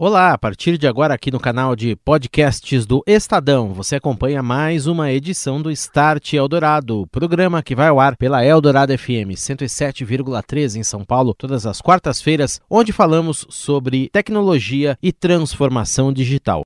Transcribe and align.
Olá, 0.00 0.32
a 0.32 0.38
partir 0.38 0.78
de 0.78 0.86
agora 0.86 1.12
aqui 1.12 1.28
no 1.28 1.40
canal 1.40 1.74
de 1.74 1.96
podcasts 1.96 2.86
do 2.86 3.02
Estadão, 3.04 3.74
você 3.74 3.96
acompanha 3.96 4.40
mais 4.40 4.86
uma 4.86 5.10
edição 5.10 5.60
do 5.60 5.72
Start 5.72 6.34
Eldorado, 6.34 7.04
programa 7.10 7.64
que 7.64 7.74
vai 7.74 7.88
ao 7.88 7.98
ar 7.98 8.16
pela 8.16 8.44
Eldorado 8.44 8.96
FM 8.96 9.34
107,3 9.34 10.76
em 10.76 10.84
São 10.84 11.04
Paulo, 11.04 11.34
todas 11.34 11.66
as 11.66 11.80
quartas-feiras, 11.80 12.60
onde 12.70 12.92
falamos 12.92 13.44
sobre 13.50 14.08
tecnologia 14.12 14.96
e 15.02 15.12
transformação 15.12 16.12
digital. 16.12 16.62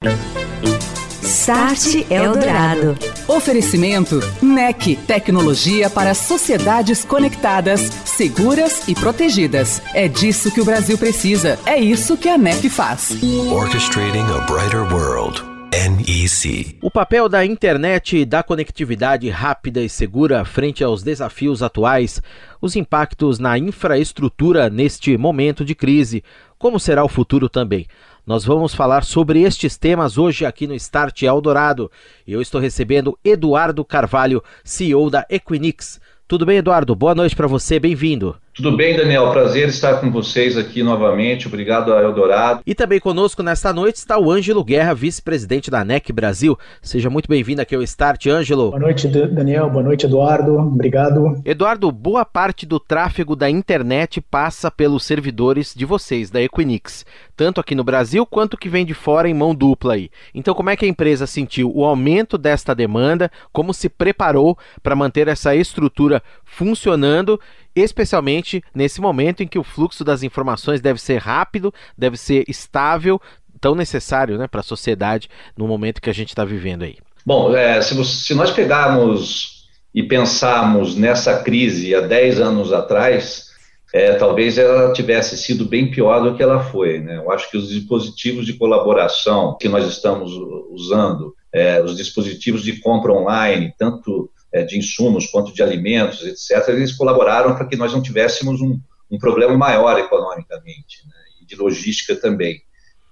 Start 1.22 2.10
Eldorado. 2.10 2.96
Oferecimento 3.28 4.20
NEC, 4.42 4.96
tecnologia 5.06 5.88
para 5.88 6.14
sociedades 6.14 7.04
conectadas, 7.04 7.80
seguras 8.04 8.88
e 8.88 8.94
protegidas. 8.94 9.80
É 9.94 10.08
disso 10.08 10.50
que 10.50 10.60
o 10.60 10.64
Brasil 10.64 10.98
precisa. 10.98 11.58
É 11.64 11.78
isso 11.78 12.16
que 12.16 12.28
a 12.28 12.36
NEC 12.36 12.68
faz. 12.68 13.16
Orchestrating 13.52 14.24
a 14.34 14.40
brighter 14.46 14.82
world. 14.92 15.42
NEC. 15.72 16.76
O 16.82 16.90
papel 16.90 17.28
da 17.30 17.46
internet 17.46 18.18
e 18.18 18.24
da 18.26 18.42
conectividade 18.42 19.30
rápida 19.30 19.80
e 19.80 19.88
segura 19.88 20.44
frente 20.44 20.84
aos 20.84 21.02
desafios 21.02 21.62
atuais, 21.62 22.20
os 22.60 22.76
impactos 22.76 23.38
na 23.38 23.56
infraestrutura 23.56 24.68
neste 24.68 25.16
momento 25.16 25.64
de 25.64 25.74
crise, 25.74 26.22
como 26.58 26.78
será 26.78 27.02
o 27.02 27.08
futuro 27.08 27.48
também. 27.48 27.86
Nós 28.24 28.44
vamos 28.44 28.72
falar 28.72 29.02
sobre 29.02 29.42
estes 29.42 29.76
temas 29.76 30.16
hoje 30.16 30.46
aqui 30.46 30.68
no 30.68 30.74
Start 30.76 31.22
Eldorado. 31.22 31.90
Eu 32.24 32.40
estou 32.40 32.60
recebendo 32.60 33.18
Eduardo 33.24 33.84
Carvalho, 33.84 34.44
CEO 34.62 35.10
da 35.10 35.26
Equinix. 35.28 36.00
Tudo 36.28 36.46
bem, 36.46 36.58
Eduardo? 36.58 36.94
Boa 36.94 37.16
noite 37.16 37.34
para 37.34 37.48
você, 37.48 37.80
bem-vindo. 37.80 38.36
Tudo 38.54 38.76
bem, 38.76 38.94
Daniel? 38.94 39.30
Prazer 39.30 39.70
estar 39.70 39.98
com 39.98 40.10
vocês 40.10 40.58
aqui 40.58 40.82
novamente. 40.82 41.46
Obrigado 41.46 41.94
a 41.94 42.02
Eldorado. 42.02 42.60
E 42.66 42.74
também 42.74 43.00
conosco 43.00 43.42
nesta 43.42 43.72
noite 43.72 43.96
está 43.96 44.18
o 44.18 44.30
Ângelo 44.30 44.62
Guerra, 44.62 44.94
vice-presidente 44.94 45.70
da 45.70 45.82
NEC 45.82 46.12
Brasil. 46.12 46.58
Seja 46.82 47.08
muito 47.08 47.30
bem-vindo 47.30 47.62
aqui 47.62 47.74
ao 47.74 47.82
Start, 47.82 48.26
Ângelo. 48.26 48.68
Boa 48.68 48.78
noite, 48.78 49.08
Daniel. 49.08 49.70
Boa 49.70 49.82
noite, 49.82 50.04
Eduardo. 50.04 50.58
Obrigado. 50.58 51.40
Eduardo, 51.46 51.90
boa 51.90 52.26
parte 52.26 52.66
do 52.66 52.78
tráfego 52.78 53.34
da 53.34 53.48
internet 53.48 54.20
passa 54.20 54.70
pelos 54.70 55.06
servidores 55.06 55.72
de 55.74 55.86
vocês, 55.86 56.28
da 56.28 56.42
Equinix, 56.42 57.06
tanto 57.34 57.58
aqui 57.58 57.74
no 57.74 57.82
Brasil 57.82 58.26
quanto 58.26 58.58
que 58.58 58.68
vem 58.68 58.84
de 58.84 58.92
fora 58.92 59.30
em 59.30 59.34
mão 59.34 59.54
dupla 59.54 59.94
aí. 59.94 60.10
Então, 60.34 60.54
como 60.54 60.68
é 60.68 60.76
que 60.76 60.84
a 60.84 60.88
empresa 60.88 61.26
sentiu 61.26 61.72
o 61.74 61.86
aumento 61.86 62.36
desta 62.36 62.74
demanda? 62.74 63.30
Como 63.50 63.72
se 63.72 63.88
preparou 63.88 64.58
para 64.82 64.94
manter 64.94 65.26
essa 65.26 65.56
estrutura 65.56 66.22
funcionando 66.44 67.40
especialmente 67.74 68.62
nesse 68.74 69.00
momento 69.00 69.42
em 69.42 69.48
que 69.48 69.58
o 69.58 69.64
fluxo 69.64 70.04
das 70.04 70.22
informações 70.22 70.80
deve 70.80 71.00
ser 71.00 71.18
rápido, 71.18 71.72
deve 71.96 72.16
ser 72.16 72.44
estável, 72.48 73.20
tão 73.60 73.74
necessário 73.74 74.36
né, 74.36 74.46
para 74.46 74.60
a 74.60 74.64
sociedade 74.64 75.30
no 75.56 75.68
momento 75.68 76.00
que 76.00 76.10
a 76.10 76.14
gente 76.14 76.30
está 76.30 76.44
vivendo 76.44 76.82
aí. 76.82 76.96
Bom, 77.24 77.54
é, 77.56 77.80
se, 77.80 78.04
se, 78.04 78.34
nós 78.34 78.50
pegarmos 78.50 79.68
e 79.94 80.02
pensarmos 80.02 80.96
nessa 80.96 81.42
crise 81.42 81.94
há 81.94 82.00
10 82.00 82.40
anos 82.40 82.72
atrás, 82.72 83.52
é, 83.92 84.14
talvez 84.14 84.58
ela 84.58 84.92
tivesse 84.92 85.36
sido 85.36 85.64
bem 85.64 85.90
pior 85.90 86.20
do 86.20 86.34
que 86.34 86.42
ela 86.42 86.64
foi. 86.64 86.98
Né? 86.98 87.18
Eu 87.18 87.30
acho 87.30 87.48
que 87.50 87.56
os 87.56 87.68
dispositivos 87.68 88.44
de 88.44 88.54
colaboração 88.54 89.56
que 89.60 89.68
nós 89.68 89.86
estamos 89.86 90.32
usando, 90.70 91.34
é, 91.52 91.82
os 91.82 91.96
dispositivos 91.96 92.62
de 92.62 92.80
compra 92.80 93.12
online, 93.12 93.74
tanto 93.78 94.30
é, 94.52 94.62
de 94.62 94.78
insumos 94.78 95.26
quanto 95.26 95.52
de 95.52 95.62
alimentos, 95.62 96.22
etc., 96.22 96.68
eles 96.68 96.92
colaboraram 96.92 97.54
para 97.54 97.66
que 97.66 97.76
nós 97.76 97.92
não 97.92 98.02
tivéssemos 98.02 98.60
um, 98.60 98.78
um 99.10 99.18
problema 99.18 99.56
maior 99.56 99.98
economicamente, 99.98 101.06
né, 101.06 101.14
e 101.40 101.46
de 101.46 101.56
logística 101.56 102.16
também. 102.16 102.60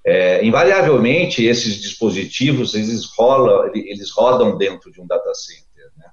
É, 0.04 0.44
invariavelmente, 0.44 1.44
esses 1.44 1.80
dispositivos, 1.80 2.74
eles, 2.74 3.04
rolam, 3.16 3.70
eles 3.74 4.10
rodam 4.10 4.56
dentro 4.56 4.90
de 4.90 5.00
um 5.00 5.06
data 5.06 5.34
center. 5.34 5.90
Né? 5.96 6.06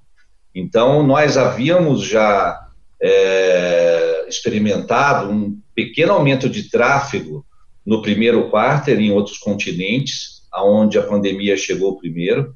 Então, 0.54 1.02
nós 1.06 1.38
havíamos 1.38 2.04
já 2.04 2.68
é, 3.00 4.26
experimentado 4.28 5.30
um 5.30 5.58
pequeno 5.74 6.12
aumento 6.12 6.50
de 6.50 6.68
tráfego 6.68 7.46
no 7.86 8.02
primeiro 8.02 8.50
quarto 8.50 8.90
em 8.90 9.10
outros 9.10 9.38
continentes, 9.38 10.37
aonde 10.52 10.98
a 10.98 11.02
pandemia 11.02 11.56
chegou 11.56 11.98
primeiro, 11.98 12.54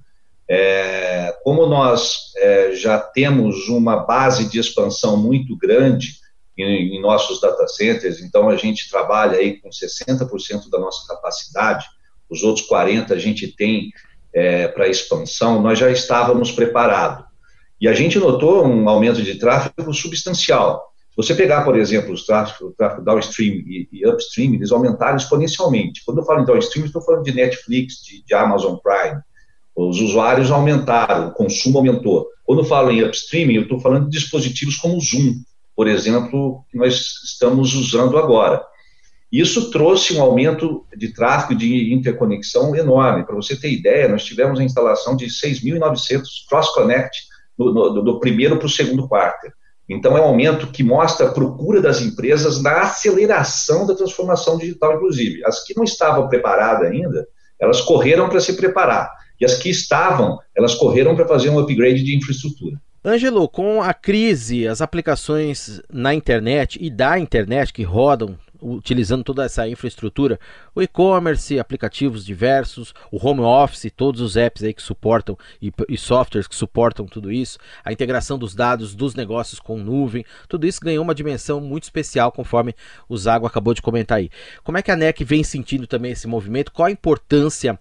é, 0.49 1.35
como 1.43 1.67
nós 1.67 2.33
é, 2.37 2.73
já 2.75 2.99
temos 2.99 3.69
uma 3.69 3.97
base 3.97 4.51
de 4.51 4.59
expansão 4.59 5.17
muito 5.17 5.57
grande 5.57 6.17
em, 6.59 6.97
em, 6.97 7.01
nossos 7.01 7.41
data 7.41 7.67
centers, 7.67 8.21
então 8.21 8.49
a 8.49 8.57
gente 8.57 8.91
trabalha 8.91 9.39
aí 9.39 9.59
com 9.61 9.71
60% 9.71 10.69
da 10.71 10.79
nossa 10.79 11.07
capacidade, 11.07 11.87
os 12.29 12.43
outros 12.43 12.69
40% 12.69 13.13
a 13.13 13.19
gente 13.19 13.49
tem 13.49 13.91
é, 14.35 14.69
para 14.69 14.89
expansão, 14.89 15.61
nós 15.63 15.79
já 15.79 15.91
estávamos 15.91 16.51
preparados. 16.51 17.25
E 17.81 17.89
a 17.89 17.95
gente 17.95 18.19
notou 18.19 18.65
um 18.65 18.89
aumento 18.89 19.23
de 19.23 19.35
tráfego 19.37 19.93
substancial. 19.93 20.92
Se 21.13 21.17
você 21.17 21.35
pegar, 21.35 21.63
por 21.63 21.79
exemplo, 21.79 22.15
os 22.15 22.25
tráfego, 22.25 22.71
o 22.71 22.73
tráfego 22.73 23.05
downstream 23.05 23.57
e, 23.67 23.87
e, 23.93 24.09
upstream, 24.09 24.55
eles 24.55 24.73
aumentaram 24.73 25.17
exponencialmente. 25.17 26.03
Quando 26.07 26.19
eu 26.19 26.25
falo 26.25 26.41
em 26.41 26.47
downstream, 26.47 26.87
estou 26.87 27.03
falando 27.03 27.25
de 27.25 27.35
Netflix, 27.35 28.03
de, 28.03 28.25
de 28.25 28.35
Amazon 28.35 28.77
Prime, 28.77 29.21
os 29.77 30.01
usuários 30.01 30.51
aumentaram, 30.51 31.29
o 31.29 31.33
consumo 31.33 31.79
aumentou. 31.79 32.27
Quando 32.45 32.61
eu 32.61 32.65
falo 32.65 32.91
em 32.91 33.05
upstreaming, 33.05 33.55
eu 33.55 33.63
estou 33.63 33.79
falando 33.79 34.05
de 34.09 34.19
dispositivos 34.19 34.77
como 34.77 34.97
o 34.97 35.01
Zoom, 35.01 35.35
por 35.77 35.87
exemplo, 35.87 36.65
que 36.71 36.79
nós 36.79 36.95
estamos 37.25 37.75
usando 37.75 38.17
agora. 38.17 38.63
Isso 39.31 39.71
trouxe 39.71 40.15
um 40.15 40.23
aumento 40.23 40.87
de 40.95 41.13
tráfego 41.13 41.59
de 41.59 41.93
interconexão 41.93 42.77
enorme. 42.77 43.25
Para 43.25 43.35
você 43.35 43.59
ter 43.59 43.73
ideia, 43.73 44.09
nós 44.09 44.25
tivemos 44.25 44.61
a 44.61 44.65
instalação 44.65 45.17
de 45.17 45.27
6.900 45.27 46.23
cross-connect 46.49 47.19
do, 47.57 48.03
do, 48.03 48.21
primeiro 48.21 48.59
para 48.59 48.67
o 48.67 48.71
segundo 48.71 49.09
quarto. 49.09 49.51
Então, 49.89 50.17
é 50.17 50.21
um 50.21 50.25
aumento 50.25 50.69
que 50.69 50.83
mostra 50.83 51.27
a 51.27 51.33
procura 51.33 51.81
das 51.81 52.01
empresas 52.01 52.63
na 52.63 52.83
aceleração 52.83 53.87
da 53.87 53.95
transformação 53.95 54.57
digital, 54.57 54.95
inclusive. 54.95 55.45
As 55.45 55.65
que 55.65 55.75
não 55.77 55.85
estavam 55.85 56.29
preparadas 56.29 56.91
ainda, 56.91 57.27
elas 57.61 57.81
correram 57.81 58.29
para 58.29 58.41
se 58.41 58.55
preparar. 58.55 59.11
E 59.41 59.45
as 59.45 59.55
que 59.55 59.69
estavam, 59.69 60.39
elas 60.57 60.75
correram 60.75 61.17
para 61.17 61.27
fazer 61.27 61.51
um 61.51 61.59
upgrade 61.59 62.03
de 62.03 62.17
infraestrutura. 62.17 62.81
Ângelo, 63.05 63.49
com 63.49 63.83
a 63.83 63.93
crise, 63.93 64.69
as 64.69 64.81
aplicações 64.81 65.81
na 65.93 66.15
internet 66.15 66.79
e 66.81 66.89
da 66.89 67.19
internet 67.19 67.73
que 67.73 67.83
rodam 67.83 68.39
utilizando 68.63 69.25
toda 69.25 69.45
essa 69.45 69.69
infraestrutura, 69.69 70.39
o 70.75 70.81
e-commerce, 70.81 71.59
aplicativos 71.59 72.25
diversos, 72.25 72.95
o 73.11 73.19
home 73.25 73.41
office, 73.41 73.93
todos 73.95 74.21
os 74.21 74.37
apps 74.37 74.63
aí 74.63 74.73
que 74.73 74.83
suportam 74.83 75.37
e, 75.61 75.73
e, 75.89 75.99
softwares 75.99 76.47
que 76.47 76.55
suportam 76.55 77.07
tudo 77.07 77.33
isso, 77.33 77.59
a 77.85 77.93
integração 77.93 78.39
dos 78.39 78.55
dados 78.55 78.95
dos 78.95 79.15
negócios 79.15 79.59
com 79.59 79.77
nuvem, 79.77 80.25
tudo 80.49 80.67
isso 80.67 80.81
ganhou 80.81 81.03
uma 81.03 81.15
dimensão 81.15 81.61
muito 81.61 81.85
especial 81.85 82.31
conforme 82.31 82.75
o 83.09 83.17
Zago 83.17 83.47
acabou 83.47 83.75
de 83.75 83.83
comentar 83.83 84.19
aí. 84.19 84.31
Como 84.63 84.79
é 84.79 84.83
que 84.83 84.91
a 84.91 84.97
NEC 84.97 85.25
vem 85.25 85.43
sentindo 85.43 85.87
também 85.87 86.13
esse 86.13 86.29
movimento? 86.29 86.73
Qual 86.73 86.87
a 86.87 86.91
importância, 86.91 87.79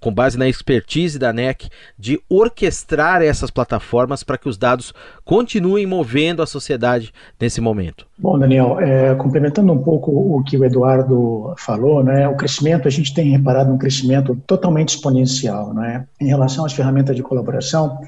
com 0.00 0.12
base 0.12 0.36
na 0.36 0.48
expertise 0.48 1.18
da 1.18 1.32
NEC, 1.32 1.68
de 1.98 2.20
orquestrar 2.28 3.22
essas 3.22 3.50
plataformas 3.50 4.22
para 4.22 4.38
que 4.38 4.48
os 4.48 4.58
dados 4.58 4.92
continuem 5.24 5.86
movendo 5.86 6.42
a 6.42 6.46
sociedade 6.46 7.12
nesse 7.40 7.60
momento? 7.60 8.06
Bom, 8.18 8.38
Daniel, 8.38 8.80
é, 8.80 9.14
complementando 9.14 9.72
um 9.72 9.82
pouco 9.82 10.15
o 10.18 10.42
que 10.42 10.56
o 10.56 10.64
Eduardo 10.64 11.54
falou, 11.58 12.02
né, 12.02 12.28
o 12.28 12.36
crescimento, 12.36 12.88
a 12.88 12.90
gente 12.90 13.14
tem 13.14 13.30
reparado 13.30 13.72
um 13.72 13.78
crescimento 13.78 14.36
totalmente 14.46 14.90
exponencial. 14.90 15.72
Né? 15.74 16.06
Em 16.20 16.26
relação 16.26 16.64
às 16.64 16.72
ferramentas 16.72 17.14
de 17.14 17.22
colaboração, 17.22 17.98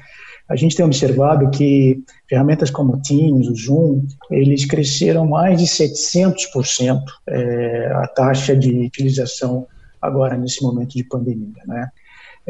a 0.49 0.55
gente 0.55 0.75
tem 0.75 0.85
observado 0.85 1.49
que 1.51 2.03
ferramentas 2.27 2.71
como 2.71 2.93
o 2.93 3.01
Teams, 3.01 3.47
o 3.47 3.55
Zoom, 3.55 4.05
eles 4.31 4.65
cresceram 4.65 5.27
mais 5.27 5.59
de 5.59 5.65
700% 5.65 6.99
é, 7.27 7.91
a 7.93 8.07
taxa 8.07 8.55
de 8.55 8.71
utilização 8.71 9.67
agora 10.01 10.35
nesse 10.35 10.63
momento 10.63 10.95
de 10.95 11.03
pandemia. 11.03 11.63
Né? 11.67 11.89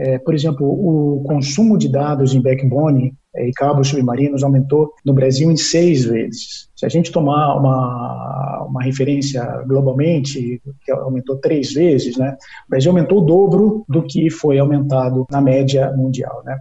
É, 0.01 0.17
por 0.17 0.33
exemplo, 0.33 0.65
o 0.65 1.21
consumo 1.23 1.77
de 1.77 1.89
dados 1.89 2.33
em 2.33 2.41
backbone 2.41 3.13
é, 3.35 3.49
e 3.49 3.51
cabos 3.51 3.89
submarinos 3.89 4.43
aumentou 4.43 4.93
no 5.05 5.13
Brasil 5.13 5.51
em 5.51 5.57
seis 5.57 6.05
vezes. 6.05 6.69
Se 6.73 6.85
a 6.85 6.89
gente 6.89 7.11
tomar 7.11 7.57
uma, 7.57 8.65
uma 8.69 8.81
referência 8.81 9.43
globalmente, 9.67 10.61
que 10.85 10.91
aumentou 10.93 11.35
três 11.35 11.73
vezes, 11.73 12.17
né, 12.17 12.37
o 12.67 12.69
Brasil 12.69 12.91
aumentou 12.91 13.17
o 13.17 13.25
dobro 13.25 13.83
do 13.89 14.01
que 14.03 14.29
foi 14.29 14.57
aumentado 14.57 15.27
na 15.29 15.41
média 15.41 15.91
mundial. 15.91 16.43
Né. 16.45 16.55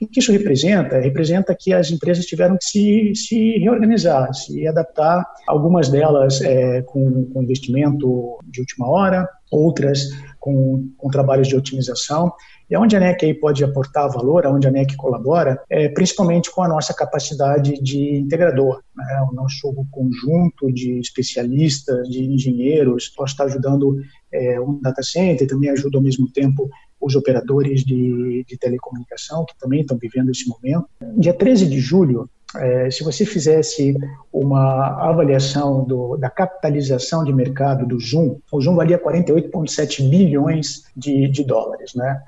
O 0.00 0.06
que 0.06 0.20
isso 0.20 0.30
representa? 0.30 1.00
Representa 1.00 1.56
que 1.58 1.72
as 1.72 1.90
empresas 1.90 2.26
tiveram 2.26 2.56
que 2.56 2.64
se, 2.64 3.12
se 3.14 3.58
reorganizar, 3.58 4.32
se 4.34 4.68
adaptar, 4.68 5.24
algumas 5.48 5.88
delas 5.88 6.40
é, 6.42 6.82
com, 6.82 7.24
com 7.32 7.42
investimento 7.42 8.38
de 8.44 8.60
última 8.60 8.88
hora, 8.88 9.28
outras 9.50 10.10
com, 10.44 10.90
com 10.98 11.08
trabalhos 11.08 11.48
de 11.48 11.56
otimização. 11.56 12.30
E 12.68 12.76
onde 12.76 12.94
a 12.94 13.00
NEC 13.00 13.24
aí 13.24 13.32
pode 13.32 13.64
aportar 13.64 14.12
valor, 14.12 14.46
onde 14.46 14.68
a 14.68 14.70
NEC 14.70 14.94
colabora, 14.94 15.62
é 15.70 15.88
principalmente 15.88 16.50
com 16.50 16.62
a 16.62 16.68
nossa 16.68 16.92
capacidade 16.92 17.82
de 17.82 18.16
integrador, 18.16 18.82
né? 18.94 19.26
o 19.30 19.34
nosso 19.34 19.72
conjunto 19.90 20.70
de 20.70 20.98
especialistas, 20.98 22.06
de 22.10 22.24
engenheiros, 22.24 23.08
pode 23.08 23.30
estar 23.30 23.44
ajudando 23.44 23.96
é, 24.30 24.60
um 24.60 24.78
data 24.82 25.02
center, 25.02 25.48
também 25.48 25.70
ajuda 25.70 25.96
ao 25.96 26.04
mesmo 26.04 26.30
tempo 26.30 26.68
os 27.00 27.14
operadores 27.14 27.82
de, 27.82 28.44
de 28.46 28.58
telecomunicação, 28.58 29.46
que 29.46 29.58
também 29.58 29.80
estão 29.80 29.96
vivendo 29.96 30.30
esse 30.30 30.46
momento. 30.46 30.86
Dia 31.16 31.32
13 31.32 31.66
de 31.66 31.80
julho, 31.80 32.28
é, 32.56 32.90
se 32.90 33.02
você 33.02 33.24
fizesse 33.24 33.96
uma 34.32 35.08
avaliação 35.08 35.84
do, 35.84 36.16
da 36.16 36.30
capitalização 36.30 37.24
de 37.24 37.32
mercado 37.32 37.86
do 37.86 37.98
Zoom, 37.98 38.38
o 38.50 38.60
Zoom 38.60 38.76
valia 38.76 38.98
48,7 38.98 40.08
bilhões 40.08 40.84
de, 40.96 41.28
de 41.28 41.44
dólares, 41.44 41.94
né? 41.94 42.20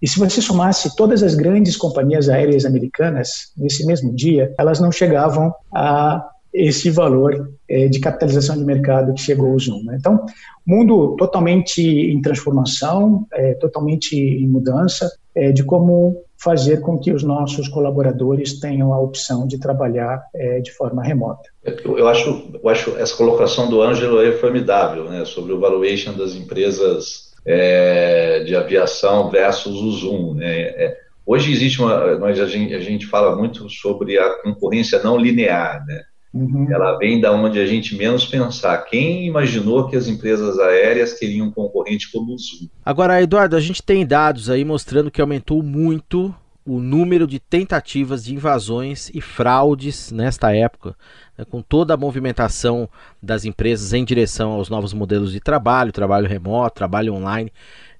E 0.00 0.08
se 0.08 0.18
você 0.18 0.42
somasse 0.42 0.96
todas 0.96 1.22
as 1.22 1.36
grandes 1.36 1.76
companhias 1.76 2.28
aéreas 2.28 2.64
americanas 2.64 3.52
nesse 3.56 3.86
mesmo 3.86 4.12
dia, 4.12 4.52
elas 4.58 4.80
não 4.80 4.90
chegavam 4.90 5.54
a 5.72 6.28
esse 6.52 6.90
valor 6.90 7.50
é, 7.68 7.88
de 7.88 7.98
capitalização 7.98 8.56
de 8.56 8.64
mercado 8.64 9.14
que 9.14 9.20
chegou 9.20 9.52
ao 9.52 9.58
Zoom. 9.58 9.82
Né? 9.84 9.96
Então, 9.98 10.24
mundo 10.66 11.16
totalmente 11.16 11.82
em 11.82 12.20
transformação, 12.20 13.26
é, 13.32 13.54
totalmente 13.54 14.16
em 14.16 14.46
mudança, 14.46 15.10
é, 15.34 15.50
de 15.50 15.64
como 15.64 16.22
fazer 16.42 16.80
com 16.80 16.98
que 16.98 17.12
os 17.12 17.22
nossos 17.22 17.68
colaboradores 17.68 18.58
tenham 18.58 18.92
a 18.92 19.00
opção 19.00 19.46
de 19.46 19.58
trabalhar 19.58 20.22
é, 20.34 20.60
de 20.60 20.72
forma 20.72 21.02
remota. 21.02 21.42
Eu, 21.62 21.98
eu, 21.98 22.08
acho, 22.08 22.50
eu 22.62 22.68
acho 22.68 22.96
essa 22.98 23.16
colocação 23.16 23.70
do 23.70 23.80
Ângelo 23.80 24.20
é 24.20 24.32
formidável, 24.32 25.04
né, 25.04 25.24
sobre 25.24 25.52
o 25.52 25.60
valuation 25.60 26.12
das 26.14 26.34
empresas 26.34 27.32
é, 27.46 28.42
de 28.44 28.56
aviação 28.56 29.30
versus 29.30 29.80
o 29.80 29.90
Zoom. 29.92 30.34
Né? 30.34 30.60
É, 30.62 30.96
hoje 31.24 31.52
existe 31.52 31.80
uma, 31.80 32.16
nós 32.16 32.38
a 32.40 32.46
gente, 32.46 32.74
a 32.74 32.80
gente 32.80 33.06
fala 33.06 33.36
muito 33.36 33.70
sobre 33.70 34.18
a 34.18 34.42
concorrência 34.42 35.02
não 35.02 35.16
linear, 35.16 35.84
né? 35.86 36.02
Uhum. 36.32 36.66
Ela 36.70 36.96
vem 36.96 37.20
da 37.20 37.30
onde 37.32 37.58
a 37.58 37.66
gente 37.66 37.94
menos 37.94 38.24
pensar. 38.24 38.78
Quem 38.84 39.26
imaginou 39.26 39.88
que 39.88 39.96
as 39.96 40.08
empresas 40.08 40.58
aéreas 40.58 41.14
teriam 41.18 41.48
um 41.48 41.50
concorrente 41.50 42.10
como 42.10 42.32
o 42.32 42.38
Zoom? 42.38 42.68
Agora, 42.84 43.20
Eduardo, 43.20 43.54
a 43.54 43.60
gente 43.60 43.82
tem 43.82 44.06
dados 44.06 44.48
aí 44.48 44.64
mostrando 44.64 45.10
que 45.10 45.20
aumentou 45.20 45.62
muito 45.62 46.34
o 46.64 46.78
número 46.78 47.26
de 47.26 47.40
tentativas 47.40 48.24
de 48.24 48.34
invasões 48.34 49.10
e 49.12 49.20
fraudes 49.20 50.12
nesta 50.12 50.54
época, 50.54 50.96
né, 51.36 51.44
com 51.44 51.60
toda 51.60 51.92
a 51.92 51.96
movimentação 51.96 52.88
das 53.20 53.44
empresas 53.44 53.92
em 53.92 54.04
direção 54.04 54.52
aos 54.52 54.70
novos 54.70 54.94
modelos 54.94 55.32
de 55.32 55.40
trabalho, 55.40 55.90
trabalho 55.90 56.28
remoto, 56.28 56.76
trabalho 56.76 57.14
online 57.14 57.52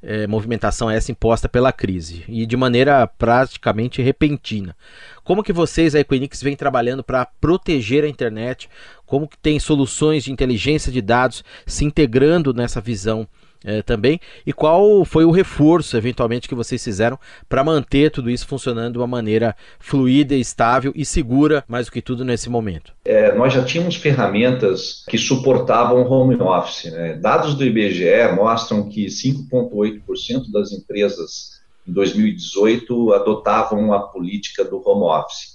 é, 0.03 0.27
movimentação 0.27 0.91
essa 0.91 1.13
imposta 1.13 1.49
pela 1.49 1.73
crise 1.73 2.25
e 2.29 2.45
de 2.45 2.57
maneira 2.57 3.07
praticamente 3.07 4.03
repentina. 4.03 4.77
Como 5.23 5.43
que 5.43 5.53
vocês, 5.53 5.95
a 5.95 6.01
Equinix, 6.01 6.43
vem 6.43 6.57
trabalhando 6.57 7.05
para 7.05 7.25
proteger 7.25 8.05
a 8.05 8.09
internet? 8.09 8.69
Como 9.07 9.29
que 9.29 9.39
tem 9.39 9.61
soluções 9.61 10.25
de 10.25 10.33
inteligência 10.33 10.91
de 10.91 11.01
dados 11.01 11.45
se 11.67 11.85
integrando 11.85 12.53
nessa 12.53 12.81
visão 12.81 13.29
é, 13.65 13.83
também. 13.83 14.21
E 14.47 14.53
qual 14.53 15.05
foi 15.05 15.25
o 15.25 15.31
reforço, 15.31 15.97
eventualmente, 15.97 16.49
que 16.49 16.55
vocês 16.55 16.83
fizeram 16.83 17.19
para 17.49 17.65
manter 17.65 18.11
tudo 18.11 18.31
isso 18.31 18.47
funcionando 18.47 18.93
de 18.93 18.99
uma 18.99 19.07
maneira 19.07 19.57
fluida, 19.79 20.35
estável 20.35 20.93
e 20.95 21.05
segura, 21.05 21.65
mais 21.69 21.87
do 21.87 21.93
que 21.93 22.03
tudo 22.03 22.25
nesse 22.25 22.49
momento? 22.49 22.93
É, 23.05 23.35
nós 23.35 23.53
já 23.53 23.65
tínhamos 23.65 23.97
ferramentas 23.97 25.05
que 25.09 25.19
suportavam 25.19 26.03
home 26.09 26.37
office. 26.37 26.91
Né? 26.93 27.15
Dados 27.15 27.55
do 27.55 27.65
IBGE 27.65 28.33
mostram 28.35 28.89
que 28.89 29.07
5,8% 29.07 30.51
das 30.53 30.73
empresas 30.73 31.61
em 31.87 31.93
2018 31.93 33.13
adotavam 33.13 33.93
a 33.93 34.01
política 34.01 34.65
do 34.65 34.81
home 34.87 35.05
office. 35.05 35.53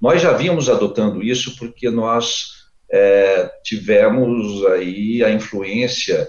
Nós 0.00 0.22
já 0.22 0.32
vínhamos 0.32 0.68
adotando 0.68 1.22
isso 1.22 1.56
porque 1.56 1.90
nós 1.90 2.60
é, 2.90 3.50
tivemos 3.62 4.64
aí 4.66 5.22
a 5.22 5.30
influência 5.30 6.26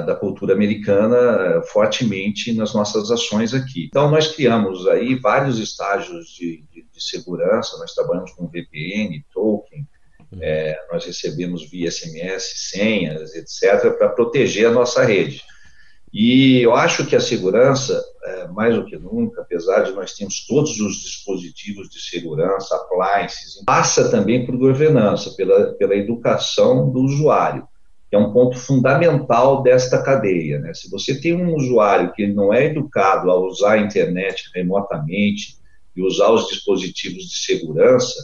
da 0.00 0.16
cultura 0.16 0.52
americana 0.52 1.16
é, 1.16 1.62
fortemente 1.62 2.52
nas 2.52 2.74
nossas 2.74 3.08
ações 3.08 3.54
aqui. 3.54 3.86
Então, 3.86 4.10
nós 4.10 4.26
criamos 4.26 4.88
aí 4.88 5.14
vários 5.14 5.60
estágios 5.60 6.26
de, 6.30 6.64
de, 6.72 6.84
de 6.92 7.02
segurança, 7.02 7.78
nós 7.78 7.94
trabalhamos 7.94 8.32
com 8.32 8.48
VPN, 8.48 9.24
token, 9.32 9.86
uhum. 10.32 10.38
é, 10.42 10.76
nós 10.90 11.04
recebemos 11.04 11.70
via 11.70 11.88
SMS, 11.88 12.70
senhas, 12.70 13.32
etc., 13.36 13.96
para 13.96 14.08
proteger 14.08 14.66
a 14.66 14.72
nossa 14.72 15.04
rede. 15.04 15.40
E 16.12 16.60
eu 16.60 16.74
acho 16.74 17.06
que 17.06 17.14
a 17.14 17.20
segurança, 17.20 18.02
é, 18.24 18.48
mais 18.48 18.74
do 18.74 18.84
que 18.84 18.96
nunca, 18.96 19.42
apesar 19.42 19.82
de 19.82 19.92
nós 19.92 20.14
termos 20.14 20.44
todos 20.48 20.80
os 20.80 20.96
dispositivos 20.96 21.88
de 21.88 22.00
segurança, 22.00 22.74
appliances, 22.74 23.62
passa 23.64 24.10
também 24.10 24.44
por 24.44 24.56
governança, 24.56 25.30
pela, 25.36 25.74
pela 25.74 25.94
educação 25.94 26.90
do 26.90 27.02
usuário 27.02 27.69
é 28.12 28.18
um 28.18 28.32
ponto 28.32 28.58
fundamental 28.58 29.62
desta 29.62 30.02
cadeia. 30.02 30.58
Né? 30.58 30.74
Se 30.74 30.90
você 30.90 31.20
tem 31.20 31.34
um 31.34 31.54
usuário 31.54 32.12
que 32.12 32.26
não 32.26 32.52
é 32.52 32.66
educado 32.66 33.30
a 33.30 33.36
usar 33.36 33.72
a 33.72 33.78
internet 33.78 34.50
remotamente 34.54 35.58
e 35.96 36.02
usar 36.02 36.30
os 36.30 36.48
dispositivos 36.48 37.24
de 37.24 37.36
segurança, 37.36 38.14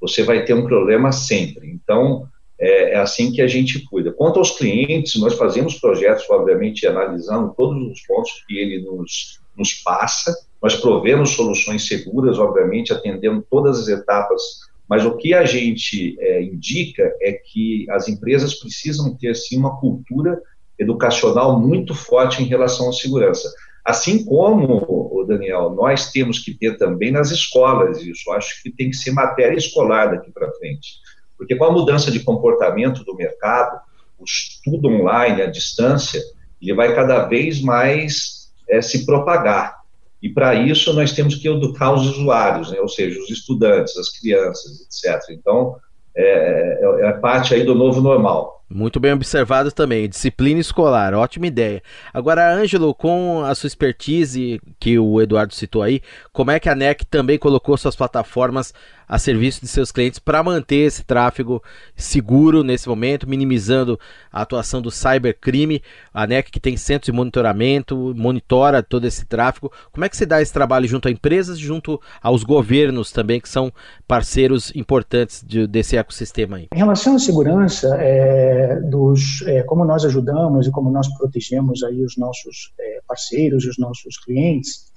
você 0.00 0.22
vai 0.22 0.44
ter 0.44 0.54
um 0.54 0.66
problema 0.66 1.12
sempre. 1.12 1.70
Então, 1.70 2.26
é, 2.58 2.92
é 2.92 2.96
assim 2.96 3.30
que 3.30 3.42
a 3.42 3.46
gente 3.46 3.84
cuida. 3.86 4.12
Quanto 4.12 4.38
aos 4.38 4.52
clientes, 4.52 5.20
nós 5.20 5.34
fazemos 5.34 5.78
projetos, 5.78 6.28
obviamente, 6.30 6.86
analisando 6.86 7.54
todos 7.54 7.90
os 7.90 8.00
pontos 8.06 8.44
que 8.46 8.58
ele 8.58 8.82
nos, 8.82 9.40
nos 9.56 9.74
passa, 9.74 10.34
nós 10.62 10.76
provemos 10.76 11.30
soluções 11.30 11.86
seguras, 11.86 12.38
obviamente, 12.38 12.92
atendendo 12.92 13.46
todas 13.50 13.80
as 13.80 13.88
etapas 13.88 14.42
mas 14.88 15.04
o 15.04 15.16
que 15.16 15.34
a 15.34 15.44
gente 15.44 16.16
é, 16.20 16.42
indica 16.42 17.12
é 17.20 17.32
que 17.32 17.86
as 17.90 18.08
empresas 18.08 18.54
precisam 18.54 19.16
ter, 19.16 19.34
sim, 19.34 19.58
uma 19.58 19.78
cultura 19.78 20.40
educacional 20.78 21.58
muito 21.58 21.94
forte 21.94 22.42
em 22.42 22.46
relação 22.46 22.88
à 22.88 22.92
segurança. 22.92 23.50
Assim 23.84 24.24
como, 24.24 25.24
Daniel, 25.26 25.70
nós 25.70 26.10
temos 26.10 26.40
que 26.40 26.52
ter 26.52 26.76
também 26.76 27.12
nas 27.12 27.30
escolas 27.30 28.02
isso. 28.02 28.30
Acho 28.32 28.62
que 28.62 28.70
tem 28.70 28.90
que 28.90 28.96
ser 28.96 29.12
matéria 29.12 29.56
escolar 29.56 30.06
daqui 30.06 30.30
para 30.32 30.52
frente. 30.52 30.94
Porque 31.38 31.54
com 31.54 31.64
a 31.64 31.72
mudança 31.72 32.10
de 32.10 32.20
comportamento 32.20 33.04
do 33.04 33.14
mercado, 33.14 33.80
o 34.18 34.24
estudo 34.24 34.88
online, 34.88 35.42
a 35.42 35.50
distância, 35.50 36.20
ele 36.60 36.74
vai 36.74 36.94
cada 36.94 37.26
vez 37.26 37.60
mais 37.60 38.50
é, 38.68 38.82
se 38.82 39.04
propagar. 39.06 39.76
E 40.22 40.28
para 40.28 40.54
isso 40.54 40.92
nós 40.92 41.12
temos 41.12 41.34
que 41.34 41.48
educar 41.48 41.92
os 41.92 42.06
usuários, 42.06 42.70
né? 42.70 42.80
ou 42.80 42.88
seja, 42.88 43.20
os 43.20 43.30
estudantes, 43.30 43.96
as 43.96 44.08
crianças, 44.18 44.80
etc. 44.82 45.30
Então, 45.30 45.76
é, 46.16 46.80
é, 46.82 47.08
é 47.08 47.12
parte 47.12 47.54
aí 47.54 47.64
do 47.64 47.74
novo 47.74 48.00
normal. 48.00 48.64
Muito 48.68 48.98
bem 48.98 49.12
observado 49.12 49.70
também, 49.70 50.08
disciplina 50.08 50.60
escolar, 50.60 51.14
ótima 51.14 51.46
ideia. 51.46 51.80
Agora, 52.12 52.52
Ângelo, 52.52 52.92
com 52.92 53.44
a 53.44 53.54
sua 53.54 53.68
expertise 53.68 54.60
que 54.80 54.98
o 54.98 55.22
Eduardo 55.22 55.54
citou 55.54 55.82
aí, 55.82 56.02
como 56.32 56.50
é 56.50 56.58
que 56.58 56.68
a 56.68 56.74
NEC 56.74 57.04
também 57.04 57.38
colocou 57.38 57.76
suas 57.76 57.94
plataformas 57.94 58.74
a 59.08 59.20
serviço 59.20 59.60
de 59.60 59.68
seus 59.68 59.92
clientes 59.92 60.18
para 60.18 60.42
manter 60.42 60.78
esse 60.78 61.04
tráfego 61.04 61.62
seguro 61.94 62.64
nesse 62.64 62.88
momento, 62.88 63.28
minimizando 63.28 64.00
a 64.32 64.42
atuação 64.42 64.82
do 64.82 64.90
cybercrime? 64.90 65.80
A 66.12 66.26
NEC 66.26 66.50
que 66.50 66.58
tem 66.58 66.76
centros 66.76 67.06
de 67.06 67.12
monitoramento, 67.12 68.12
monitora 68.16 68.82
todo 68.82 69.06
esse 69.06 69.24
tráfego. 69.26 69.70
Como 69.92 70.04
é 70.04 70.08
que 70.08 70.16
se 70.16 70.26
dá 70.26 70.42
esse 70.42 70.52
trabalho 70.52 70.88
junto 70.88 71.06
a 71.06 71.10
empresas, 71.10 71.56
junto 71.56 72.00
aos 72.20 72.42
governos 72.42 73.12
também, 73.12 73.40
que 73.40 73.48
são 73.48 73.72
parceiros 74.08 74.74
importantes 74.74 75.44
de, 75.46 75.68
desse 75.68 75.96
ecossistema 75.96 76.56
aí? 76.56 76.66
Em 76.74 76.78
relação 76.78 77.14
à 77.14 77.18
segurança, 77.20 77.96
é 78.00 78.55
dos, 78.76 79.42
é, 79.46 79.62
como 79.62 79.84
nós 79.84 80.04
ajudamos 80.04 80.66
e 80.66 80.70
como 80.70 80.90
nós 80.90 81.08
protegemos 81.16 81.82
aí 81.82 82.04
os 82.04 82.16
nossos 82.16 82.72
é, 82.78 83.00
parceiros 83.06 83.64
e 83.64 83.68
os 83.68 83.78
nossos 83.78 84.18
clientes, 84.18 84.90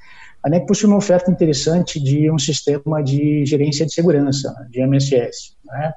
a 0.43 0.49
NEC 0.49 0.65
possui 0.65 0.87
uma 0.87 0.97
oferta 0.97 1.29
interessante 1.29 1.99
de 2.01 2.31
um 2.31 2.37
sistema 2.37 3.03
de 3.03 3.45
gerência 3.45 3.85
de 3.85 3.93
segurança, 3.93 4.53
de 4.69 4.81
MSS, 4.81 5.55
né? 5.65 5.93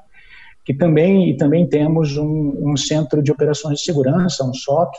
que 0.65 0.75
também, 0.75 1.31
e 1.31 1.37
também 1.37 1.69
temos 1.69 2.17
um, 2.17 2.71
um, 2.71 2.77
centro 2.77 3.23
de 3.23 3.31
operações 3.31 3.79
de 3.79 3.85
segurança, 3.85 4.45
um 4.45 4.55
SOC. 4.55 4.93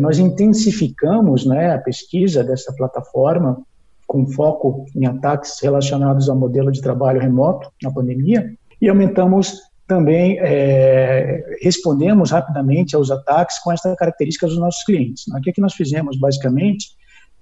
Nós 0.00 0.18
intensificamos 0.18 1.44
né, 1.46 1.74
a 1.74 1.78
pesquisa 1.78 2.42
dessa 2.42 2.72
plataforma 2.72 3.64
com 4.06 4.26
foco 4.26 4.86
em 4.94 5.06
ataques 5.06 5.60
relacionados 5.60 6.28
ao 6.28 6.36
modelo 6.36 6.70
de 6.70 6.80
trabalho 6.80 7.20
remoto 7.20 7.70
na 7.82 7.90
pandemia 7.90 8.52
e 8.80 8.88
aumentamos 8.88 9.60
também 9.86 10.38
é, 10.40 11.58
respondemos 11.62 12.30
rapidamente 12.30 12.96
aos 12.96 13.10
ataques 13.10 13.58
com 13.60 13.72
essa 13.72 13.94
característica 13.94 14.46
dos 14.46 14.58
nossos 14.58 14.82
clientes. 14.84 15.24
O 15.28 15.40
que, 15.40 15.50
é 15.50 15.52
que 15.52 15.60
nós 15.60 15.74
fizemos, 15.74 16.18
basicamente, 16.18 16.88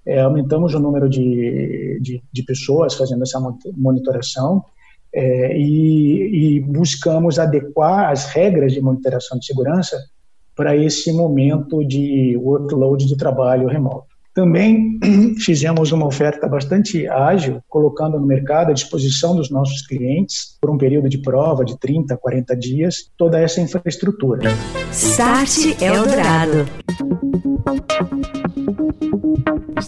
é, 0.05 0.21
aumentamos 0.21 0.75
o 0.75 0.79
número 0.79 1.09
de, 1.09 1.99
de, 1.99 2.23
de, 2.31 2.43
pessoas 2.43 2.93
fazendo 2.93 3.23
essa 3.23 3.39
monitoração 3.75 4.63
é, 5.11 5.57
e, 5.57 6.57
e, 6.57 6.59
buscamos 6.59 7.39
adequar 7.39 8.11
as 8.11 8.25
regras 8.25 8.73
de 8.73 8.81
monitoração 8.81 9.39
de 9.39 9.45
segurança 9.45 9.97
para 10.55 10.75
esse 10.75 11.11
momento 11.11 11.83
de 11.83 12.37
workload 12.37 13.07
de 13.07 13.17
trabalho 13.17 13.67
remoto. 13.67 14.14
Também 14.35 14.99
fizemos 15.39 15.91
uma 15.93 16.05
oferta 16.05 16.47
bastante 16.47 17.07
ágil, 17.07 17.61
colocando 17.69 18.19
no 18.19 18.27
mercado 18.27 18.69
à 18.69 18.73
disposição 18.73 19.35
dos 19.35 19.49
nossos 19.49 19.87
clientes, 19.87 20.57
por 20.61 20.69
um 20.69 20.77
período 20.77 21.09
de 21.09 21.17
prova 21.17 21.63
de 21.63 21.79
30, 21.79 22.15
40 22.17 22.55
dias, 22.55 23.09
toda 23.17 23.39
essa 23.39 23.61
infraestrutura. 23.61 24.51
Start 24.91 25.81
Eldorado. 25.81 26.65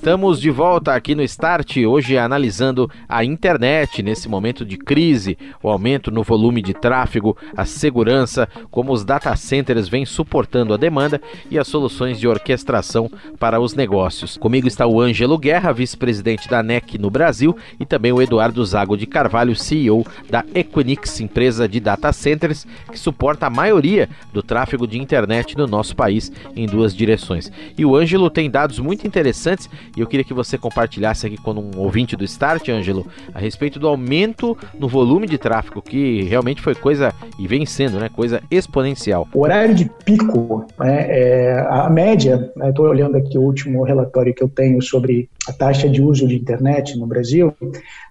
Estamos 0.08 0.40
de 0.40 0.50
volta 0.50 0.96
aqui 0.96 1.14
no 1.14 1.22
Start, 1.22 1.76
hoje 1.86 2.18
analisando 2.18 2.90
a 3.10 3.26
internet 3.26 4.02
nesse 4.02 4.30
momento 4.30 4.64
de 4.64 4.78
crise, 4.78 5.38
o 5.62 5.68
aumento 5.68 6.10
no 6.10 6.24
volume 6.24 6.62
de 6.62 6.74
tráfego, 6.74 7.36
a 7.58 7.66
segurança, 7.66 8.48
como 8.72 8.94
os 8.94 9.04
data 9.04 9.36
centers 9.36 9.90
vêm 9.90 10.06
suportando 10.06 10.74
a 10.74 10.78
demanda 10.78 11.22
e 11.52 11.60
as 11.60 11.68
soluções 11.68 12.18
de 12.22 12.26
orquestração 12.26 13.12
para 13.38 13.60
os 13.60 13.74
negócios. 13.74 14.38
Comigo 14.38 14.66
está 14.66 14.88
o 14.88 15.02
Ângelo 15.02 15.38
Guerra, 15.38 15.74
vice-presidente 15.74 16.48
da 16.48 16.64
NEC 16.64 16.98
no 16.98 17.10
Brasil, 17.10 17.54
e 17.78 17.86
também 17.86 18.14
o 18.14 18.22
Eduardo 18.22 18.64
Zago 18.64 18.96
de 18.96 19.06
Carvalho, 19.06 19.58
CEO 19.58 20.08
da 20.30 20.46
Equinix, 20.56 21.20
empresa 21.20 21.68
de 21.68 21.82
data 21.82 22.14
centers 22.14 22.66
que 22.90 22.98
suporta 22.98 23.48
a 23.48 23.50
maioria 23.50 24.08
do 24.32 24.42
tráfego 24.42 24.88
de 24.88 24.98
internet 24.98 25.58
no 25.58 25.68
nosso 25.68 25.98
país 25.98 26.32
em 26.56 26.66
duas 26.66 26.96
direções. 26.96 27.52
E 27.78 27.84
o 27.84 27.94
Ângelo 27.94 28.30
tem 28.30 28.50
dados 28.50 28.80
muito 28.80 29.06
interessantes 29.06 29.70
e 29.98 30.00
eu 30.00 30.06
queria 30.06 30.24
que 30.24 30.34
você 30.34 30.60
compartilhasse 30.60 31.25
aqui 31.25 31.38
com 31.38 31.54
um 31.54 31.72
ouvinte 31.80 32.16
do 32.16 32.24
Start, 32.24 32.70
Ângelo, 32.70 33.08
a 33.34 33.39
respeito 33.39 33.80
do 33.80 33.88
aumento 33.88 34.56
no 34.77 34.88
volume 34.88 35.25
de 35.25 35.39
tráfego, 35.39 35.82
que 35.82 36.22
realmente 36.22 36.62
foi 36.62 36.75
coisa, 36.75 37.12
e 37.39 37.48
vem 37.48 37.66
sendo, 37.66 38.00
né, 38.00 38.08
coisa 38.08 38.39
exponencial. 38.51 39.27
O 39.34 39.42
horário 39.42 39.74
de 39.74 39.89
pico, 40.06 40.68
né, 40.80 41.08
é, 41.10 41.66
a 41.68 41.89
média, 41.89 42.51
estou 42.68 42.86
né, 42.86 42.92
olhando 42.92 43.18
aqui 43.18 43.39
o 43.39 43.42
último 43.42 43.84
relatório 43.84 44.36
que 44.36 44.44
eu 44.44 44.48
tenho 44.48 44.80
sobre 44.84 45.27
a 45.48 45.51
taxa 45.51 45.89
de 45.89 46.00
uso 46.00 46.27
de 46.27 46.36
internet 46.36 46.96
no 46.96 47.08
Brasil, 47.08 47.51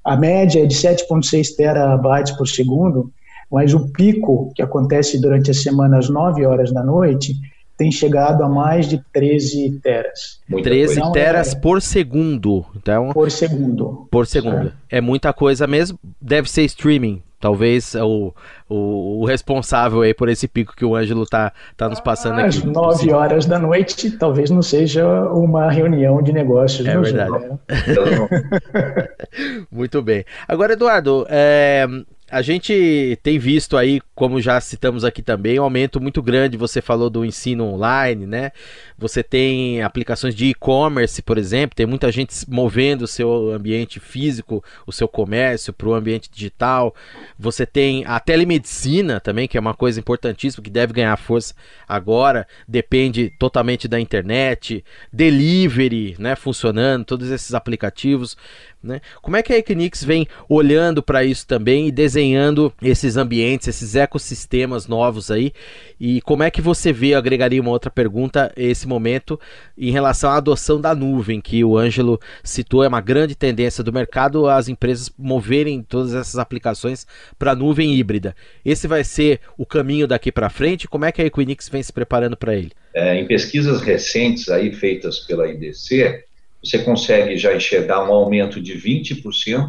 a 0.04 0.16
média 0.16 0.64
é 0.64 0.66
de 0.66 0.74
7,6 0.74 1.54
terabytes 1.56 2.32
por 2.36 2.48
segundo, 2.48 3.12
mas 3.48 3.74
o 3.74 3.92
pico, 3.92 4.52
que 4.56 4.62
acontece 4.62 5.20
durante 5.20 5.52
a 5.52 5.54
semana 5.54 5.98
às 5.98 6.08
9 6.08 6.44
horas 6.44 6.72
da 6.72 6.82
noite, 6.82 7.36
tem 7.76 7.92
chegado 7.92 8.42
a 8.42 8.48
mais 8.48 8.88
de 8.88 9.02
13 9.12 9.80
teras. 9.82 10.40
Muita 10.48 10.70
13 10.70 11.00
coisa. 11.00 11.12
teras 11.12 11.52
é, 11.52 11.58
por 11.58 11.82
segundo. 11.82 12.64
Então, 12.74 13.10
por 13.12 13.30
segundo. 13.30 14.08
Por 14.10 14.26
segundo. 14.26 14.72
É. 14.90 14.98
é. 14.98 15.00
muita 15.00 15.32
coisa 15.32 15.66
mesmo. 15.66 15.98
Deve 16.20 16.50
ser 16.50 16.64
streaming. 16.64 17.22
Talvez 17.38 17.94
o, 17.94 18.34
o, 18.66 19.20
o, 19.20 19.24
responsável 19.26 20.00
aí 20.00 20.14
por 20.14 20.30
esse 20.30 20.48
pico 20.48 20.74
que 20.74 20.86
o 20.86 20.96
Ângelo 20.96 21.26
tá, 21.26 21.52
tá 21.76 21.86
nos 21.86 22.00
passando 22.00 22.40
Às 22.40 22.56
aqui. 22.56 22.66
Às 22.66 22.72
9 22.72 23.12
horas 23.12 23.46
da 23.46 23.58
noite, 23.58 24.10
talvez 24.12 24.50
não 24.50 24.62
seja 24.62 25.06
uma 25.30 25.70
reunião 25.70 26.22
de 26.22 26.32
negócios. 26.32 26.88
É 26.88 26.98
verdade. 26.98 27.58
Muito 29.70 30.00
bem. 30.00 30.24
Agora, 30.48 30.72
Eduardo, 30.72 31.26
é, 31.28 31.86
a 32.30 32.40
gente 32.40 33.18
tem 33.22 33.38
visto 33.38 33.76
aí, 33.76 34.00
como 34.16 34.40
já 34.40 34.58
citamos 34.62 35.04
aqui 35.04 35.20
também, 35.20 35.60
um 35.60 35.64
aumento 35.64 36.00
muito 36.00 36.22
grande. 36.22 36.56
Você 36.56 36.80
falou 36.80 37.10
do 37.10 37.22
ensino 37.22 37.66
online, 37.66 38.26
né? 38.26 38.50
Você 38.96 39.22
tem 39.22 39.82
aplicações 39.82 40.34
de 40.34 40.46
e-commerce, 40.46 41.20
por 41.20 41.36
exemplo, 41.36 41.76
tem 41.76 41.84
muita 41.84 42.10
gente 42.10 42.34
movendo 42.48 43.02
o 43.02 43.06
seu 43.06 43.52
ambiente 43.52 44.00
físico, 44.00 44.64
o 44.86 44.92
seu 44.92 45.06
comércio 45.06 45.70
para 45.70 45.86
o 45.86 45.94
ambiente 45.94 46.30
digital. 46.32 46.94
Você 47.38 47.66
tem 47.66 48.06
a 48.06 48.18
telemedicina 48.18 49.20
também, 49.20 49.46
que 49.46 49.58
é 49.58 49.60
uma 49.60 49.74
coisa 49.74 50.00
importantíssima, 50.00 50.64
que 50.64 50.70
deve 50.70 50.94
ganhar 50.94 51.14
força 51.18 51.54
agora, 51.86 52.48
depende 52.66 53.28
totalmente 53.38 53.86
da 53.86 54.00
internet, 54.00 54.82
delivery, 55.12 56.16
né, 56.18 56.34
funcionando, 56.34 57.04
todos 57.04 57.30
esses 57.30 57.52
aplicativos. 57.52 58.34
Né? 58.82 59.00
Como 59.20 59.36
é 59.36 59.42
que 59.42 59.52
a 59.52 59.58
Equinix 59.58 60.04
vem 60.04 60.28
olhando 60.48 61.02
para 61.02 61.24
isso 61.24 61.46
também 61.46 61.88
e 61.88 61.92
desenhando 61.92 62.72
esses 62.80 63.16
ambientes, 63.16 63.66
esses 63.66 63.96
ecossistemas 64.06 64.88
novos 64.88 65.30
aí? 65.30 65.52
E 66.00 66.20
como 66.22 66.42
é 66.42 66.50
que 66.50 66.62
você 66.62 66.92
vê, 66.92 67.08
eu 67.08 67.18
agregaria 67.18 67.60
uma 67.60 67.70
outra 67.70 67.90
pergunta, 67.90 68.52
esse 68.56 68.88
momento 68.88 69.38
em 69.76 69.90
relação 69.90 70.30
à 70.30 70.36
adoção 70.36 70.80
da 70.80 70.94
nuvem, 70.94 71.40
que 71.40 71.62
o 71.62 71.76
Ângelo 71.76 72.18
citou, 72.42 72.82
é 72.82 72.88
uma 72.88 73.00
grande 73.00 73.34
tendência 73.34 73.84
do 73.84 73.92
mercado 73.92 74.48
as 74.48 74.68
empresas 74.68 75.10
moverem 75.18 75.82
todas 75.82 76.14
essas 76.14 76.38
aplicações 76.38 77.06
para 77.38 77.54
nuvem 77.54 77.94
híbrida. 77.94 78.34
Esse 78.64 78.88
vai 78.88 79.04
ser 79.04 79.40
o 79.56 79.66
caminho 79.66 80.06
daqui 80.06 80.32
para 80.32 80.48
frente? 80.48 80.88
Como 80.88 81.04
é 81.04 81.12
que 81.12 81.22
a 81.22 81.26
Equinix 81.26 81.68
vem 81.68 81.82
se 81.82 81.92
preparando 81.92 82.36
para 82.36 82.54
ele? 82.54 82.72
É, 82.94 83.14
em 83.18 83.26
pesquisas 83.26 83.82
recentes 83.82 84.48
aí 84.48 84.72
feitas 84.72 85.20
pela 85.20 85.48
IDC, 85.48 86.24
você 86.62 86.78
consegue 86.78 87.36
já 87.36 87.54
enxergar 87.54 88.08
um 88.08 88.12
aumento 88.12 88.60
de 88.60 88.74
20% 88.74 89.68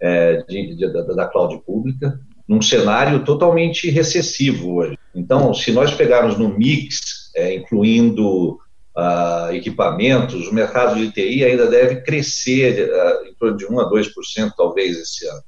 é, 0.00 0.42
de, 0.48 0.74
de, 0.74 0.92
da, 0.92 1.02
da 1.02 1.26
cloud 1.26 1.62
pública, 1.64 2.20
num 2.48 2.60
cenário 2.60 3.24
totalmente 3.24 3.88
recessivo 3.90 4.76
hoje. 4.76 4.98
Então, 5.14 5.54
se 5.54 5.72
nós 5.72 5.92
pegarmos 5.92 6.36
no 6.36 6.48
mix, 6.48 7.30
é, 7.34 7.54
incluindo 7.54 8.58
uh, 8.96 9.52
equipamentos, 9.52 10.46
o 10.48 10.54
mercado 10.54 10.96
de 10.96 11.10
TI 11.10 11.44
ainda 11.44 11.66
deve 11.66 12.02
crescer 12.02 12.90
uh, 12.90 13.26
em 13.26 13.34
torno 13.34 13.56
de 13.56 13.66
1 13.66 13.80
a 13.80 13.90
2% 13.90 14.52
talvez 14.56 14.98
esse 14.98 15.26
ano. 15.26 15.42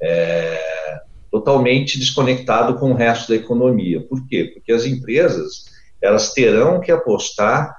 É, 0.00 1.00
totalmente 1.30 1.98
desconectado 1.98 2.74
com 2.78 2.92
o 2.92 2.94
resto 2.94 3.28
da 3.28 3.36
economia. 3.36 4.00
Por 4.00 4.26
quê? 4.26 4.50
Porque 4.54 4.72
as 4.72 4.84
empresas 4.84 5.64
elas 6.02 6.32
terão 6.32 6.80
que 6.80 6.92
apostar 6.92 7.74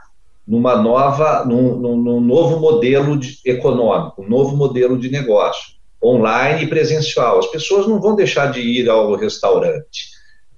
numa 0.48 0.76
nova, 0.76 1.46
num, 1.46 1.76
num, 1.78 1.98
num 1.98 2.22
novo 2.22 2.60
modelo 2.60 3.18
de, 3.18 3.38
econômico, 3.46 4.22
um 4.22 4.30
novo 4.30 4.56
modelo 4.56 4.98
de 4.98 5.10
negócio, 5.10 5.77
online 6.04 6.64
e 6.64 6.68
presencial. 6.68 7.40
As 7.40 7.48
pessoas 7.48 7.88
não 7.88 8.00
vão 8.00 8.16
deixar 8.16 8.52
de 8.52 8.62
ir 8.62 8.90
ao 8.90 9.16
restaurante, 9.16 10.10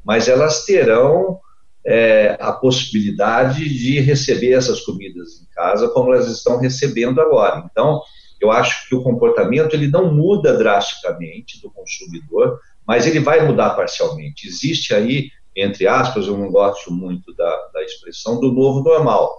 mas 0.03 0.27
elas 0.27 0.65
terão 0.65 1.39
é, 1.85 2.37
a 2.39 2.51
possibilidade 2.51 3.67
de 3.67 3.99
receber 3.99 4.53
essas 4.53 4.81
comidas 4.81 5.41
em 5.41 5.45
casa 5.53 5.89
como 5.89 6.13
elas 6.13 6.27
estão 6.27 6.57
recebendo 6.57 7.21
agora. 7.21 7.65
Então, 7.71 8.01
eu 8.39 8.51
acho 8.51 8.87
que 8.87 8.95
o 8.95 9.03
comportamento 9.03 9.73
ele 9.73 9.87
não 9.87 10.13
muda 10.13 10.57
drasticamente 10.57 11.61
do 11.61 11.69
consumidor, 11.71 12.59
mas 12.87 13.05
ele 13.05 13.19
vai 13.19 13.45
mudar 13.45 13.71
parcialmente. 13.71 14.47
Existe 14.47 14.93
aí, 14.93 15.29
entre 15.55 15.87
aspas, 15.87 16.27
eu 16.27 16.37
não 16.37 16.51
gosto 16.51 16.91
muito 16.91 17.33
da, 17.35 17.69
da 17.73 17.83
expressão 17.83 18.39
do 18.39 18.51
novo 18.51 18.81
normal 18.81 19.29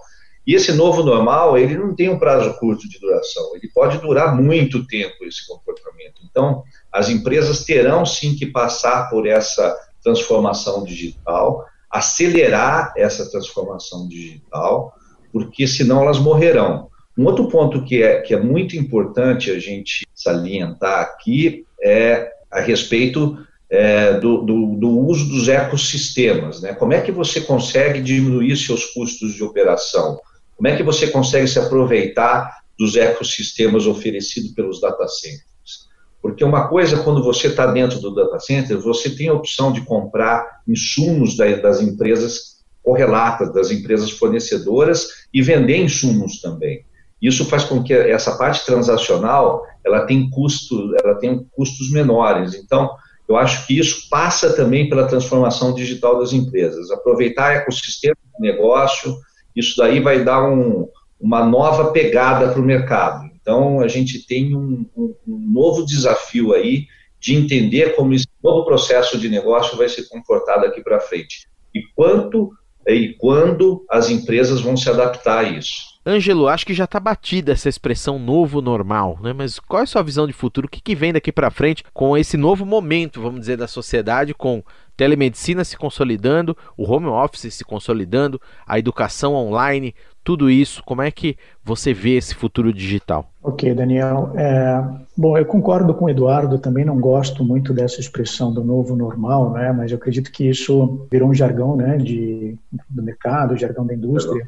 e 0.51 0.55
esse 0.55 0.73
novo 0.73 1.01
normal, 1.01 1.57
ele 1.57 1.77
não 1.77 1.95
tem 1.95 2.09
um 2.09 2.19
prazo 2.19 2.53
curto 2.59 2.85
de 2.89 2.99
duração, 2.99 3.55
ele 3.55 3.69
pode 3.73 3.99
durar 3.99 4.35
muito 4.35 4.85
tempo 4.85 5.23
esse 5.23 5.47
comportamento. 5.47 6.21
Então, 6.29 6.61
as 6.91 7.07
empresas 7.07 7.63
terão 7.63 8.05
sim 8.05 8.35
que 8.35 8.45
passar 8.45 9.09
por 9.09 9.25
essa 9.25 9.73
transformação 10.03 10.83
digital, 10.83 11.63
acelerar 11.89 12.91
essa 12.97 13.31
transformação 13.31 14.09
digital, 14.09 14.93
porque 15.31 15.65
senão 15.65 16.01
elas 16.01 16.19
morrerão. 16.19 16.89
Um 17.17 17.27
outro 17.27 17.47
ponto 17.47 17.85
que 17.85 18.03
é, 18.03 18.19
que 18.19 18.33
é 18.33 18.37
muito 18.37 18.75
importante 18.75 19.51
a 19.51 19.57
gente 19.57 20.05
salientar 20.13 20.99
aqui 20.99 21.65
é 21.81 22.29
a 22.51 22.59
respeito 22.59 23.37
é, 23.69 24.19
do, 24.19 24.41
do, 24.41 24.75
do, 24.75 24.99
uso 24.99 25.29
dos 25.29 25.47
ecossistemas. 25.47 26.61
Né? 26.61 26.73
Como 26.73 26.91
é 26.91 26.99
que 26.99 27.09
você 27.09 27.39
consegue 27.39 28.01
diminuir 28.01 28.57
seus 28.57 28.83
custos 28.87 29.33
de 29.33 29.41
operação? 29.45 30.19
Como 30.61 30.67
é 30.67 30.77
que 30.77 30.83
você 30.83 31.07
consegue 31.07 31.47
se 31.47 31.57
aproveitar 31.57 32.59
dos 32.77 32.95
ecossistemas 32.95 33.87
oferecidos 33.87 34.51
pelos 34.51 34.79
data 34.79 35.07
centers? 35.07 35.89
Porque 36.21 36.43
uma 36.43 36.67
coisa, 36.67 37.01
quando 37.01 37.23
você 37.23 37.47
está 37.47 37.65
dentro 37.65 37.99
do 37.99 38.13
data 38.13 38.39
center, 38.39 38.79
você 38.79 39.09
tem 39.09 39.27
a 39.27 39.33
opção 39.33 39.73
de 39.73 39.81
comprar 39.81 40.61
insumos 40.67 41.35
das 41.35 41.81
empresas 41.81 42.61
correlatas, 42.83 43.51
das 43.51 43.71
empresas 43.71 44.11
fornecedoras 44.11 45.07
e 45.33 45.41
vender 45.41 45.77
insumos 45.77 46.39
também. 46.39 46.85
Isso 47.19 47.43
faz 47.45 47.63
com 47.63 47.81
que 47.81 47.91
essa 47.91 48.37
parte 48.37 48.63
transacional 48.63 49.63
ela 49.83 50.05
tem 50.05 50.29
custo, 50.29 50.95
ela 51.03 51.15
tem 51.15 51.43
custos 51.55 51.91
menores. 51.91 52.53
Então, 52.53 52.87
eu 53.27 53.35
acho 53.35 53.65
que 53.65 53.79
isso 53.79 54.07
passa 54.11 54.55
também 54.55 54.87
pela 54.87 55.07
transformação 55.07 55.73
digital 55.73 56.19
das 56.19 56.33
empresas, 56.33 56.91
aproveitar 56.91 57.55
ecossistema 57.55 58.15
de 58.37 58.47
negócio, 58.47 59.17
isso 59.55 59.75
daí 59.77 59.99
vai 59.99 60.23
dar 60.23 60.43
um, 60.43 60.87
uma 61.19 61.45
nova 61.45 61.91
pegada 61.91 62.49
para 62.49 62.61
o 62.61 62.65
mercado. 62.65 63.29
Então, 63.41 63.79
a 63.79 63.87
gente 63.87 64.25
tem 64.25 64.55
um, 64.55 64.85
um, 64.95 65.15
um, 65.27 65.51
novo 65.51 65.85
desafio 65.85 66.53
aí 66.53 66.87
de 67.19 67.35
entender 67.35 67.95
como 67.95 68.13
esse 68.13 68.27
novo 68.43 68.65
processo 68.65 69.17
de 69.17 69.29
negócio 69.29 69.77
vai 69.77 69.89
ser 69.89 70.07
comportado 70.09 70.65
aqui 70.65 70.81
para 70.81 70.99
frente. 70.99 71.47
E 71.73 71.81
quanto 71.95 72.51
e 72.87 73.15
quando 73.19 73.85
as 73.89 74.09
empresas 74.09 74.61
vão 74.61 74.75
se 74.75 74.89
adaptar 74.89 75.45
a 75.45 75.49
isso. 75.49 75.91
Ângelo, 76.05 76.47
acho 76.47 76.65
que 76.65 76.73
já 76.73 76.85
está 76.85 76.99
batida 76.99 77.51
essa 77.51 77.69
expressão 77.69 78.17
novo 78.17 78.59
normal, 78.59 79.19
né? 79.21 79.33
Mas 79.33 79.59
qual 79.59 79.81
é 79.81 79.83
a 79.83 79.87
sua 79.87 80.01
visão 80.01 80.25
de 80.25 80.33
futuro? 80.33 80.65
O 80.65 80.69
que, 80.69 80.81
que 80.81 80.95
vem 80.95 81.13
daqui 81.13 81.31
para 81.31 81.51
frente 81.51 81.83
com 81.93 82.17
esse 82.17 82.37
novo 82.37 82.65
momento, 82.65 83.21
vamos 83.21 83.41
dizer, 83.41 83.55
da 83.55 83.67
sociedade, 83.67 84.33
com 84.33 84.63
telemedicina 85.01 85.63
se 85.63 85.75
consolidando, 85.75 86.55
o 86.77 86.83
home 86.83 87.07
office 87.07 87.51
se 87.51 87.65
consolidando, 87.65 88.39
a 88.67 88.77
educação 88.77 89.33
online, 89.33 89.95
tudo 90.23 90.47
isso, 90.47 90.83
como 90.83 91.01
é 91.01 91.09
que 91.09 91.35
você 91.65 91.91
vê 91.91 92.17
esse 92.17 92.35
futuro 92.35 92.71
digital? 92.71 93.27
Ok, 93.41 93.73
Daniel. 93.73 94.31
É, 94.35 94.79
bom, 95.17 95.35
eu 95.35 95.45
concordo 95.47 95.91
com 95.95 96.05
o 96.05 96.09
Eduardo, 96.11 96.59
também 96.59 96.85
não 96.85 96.99
gosto 96.99 97.43
muito 97.43 97.73
dessa 97.73 97.99
expressão 97.99 98.53
do 98.53 98.63
novo 98.63 98.95
normal, 98.95 99.51
né, 99.53 99.71
mas 99.71 99.89
eu 99.89 99.97
acredito 99.97 100.31
que 100.31 100.47
isso 100.47 101.07
virou 101.11 101.29
um 101.29 101.33
jargão 101.33 101.75
né, 101.75 101.97
de, 101.97 102.55
do 102.87 103.01
mercado, 103.01 103.57
jargão 103.57 103.83
da 103.83 103.95
indústria. 103.95 104.47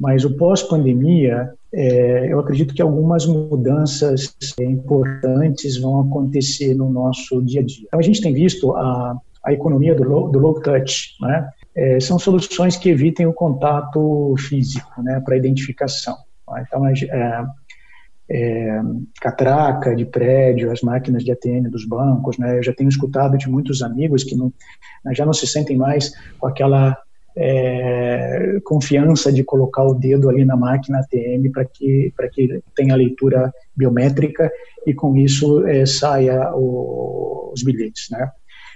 Mas 0.00 0.24
o 0.24 0.36
pós-pandemia, 0.36 1.52
é, 1.74 2.32
eu 2.32 2.38
acredito 2.38 2.72
que 2.72 2.80
algumas 2.80 3.26
mudanças 3.26 4.32
importantes 4.60 5.76
vão 5.76 6.02
acontecer 6.02 6.72
no 6.72 6.88
nosso 6.88 7.42
dia 7.42 7.62
a 7.62 7.64
dia. 7.64 7.84
Então, 7.88 7.98
a 7.98 8.02
gente 8.02 8.20
tem 8.20 8.32
visto 8.32 8.76
a, 8.76 9.16
a 9.48 9.52
economia 9.52 9.94
do 9.94 10.04
low, 10.04 10.30
do 10.30 10.38
low 10.38 10.60
touch, 10.60 11.16
né? 11.20 11.50
É, 11.74 12.00
são 12.00 12.18
soluções 12.18 12.76
que 12.76 12.90
evitem 12.90 13.26
o 13.26 13.32
contato 13.32 14.34
físico, 14.36 15.00
né, 15.00 15.22
para 15.24 15.36
identificação. 15.36 16.16
Tá? 16.44 16.62
Então, 16.66 16.86
é, 16.86 17.46
é, 18.30 18.80
catraca 19.20 19.94
de 19.94 20.04
prédio, 20.04 20.70
as 20.70 20.82
máquinas 20.82 21.24
de 21.24 21.32
ATM 21.32 21.70
dos 21.70 21.86
bancos, 21.86 22.36
né? 22.36 22.58
Eu 22.58 22.62
já 22.62 22.74
tenho 22.74 22.88
escutado 22.88 23.38
de 23.38 23.48
muitos 23.48 23.82
amigos 23.82 24.22
que 24.24 24.36
não, 24.36 24.52
já 25.12 25.24
não 25.24 25.32
se 25.32 25.46
sentem 25.46 25.76
mais 25.76 26.12
com 26.38 26.46
aquela 26.46 26.96
é, 27.36 28.58
confiança 28.64 29.32
de 29.32 29.44
colocar 29.44 29.84
o 29.84 29.94
dedo 29.94 30.28
ali 30.28 30.44
na 30.44 30.56
máquina 30.56 30.98
ATM 30.98 31.50
para 31.52 31.64
que, 31.64 32.12
que 32.32 32.62
tenha 32.74 32.96
leitura 32.96 33.52
biométrica 33.74 34.50
e 34.86 34.92
com 34.92 35.16
isso 35.16 35.66
é, 35.66 35.86
saia 35.86 36.52
o, 36.54 37.52
os 37.54 37.62
bilhetes. 37.62 38.08
Né? 38.10 38.30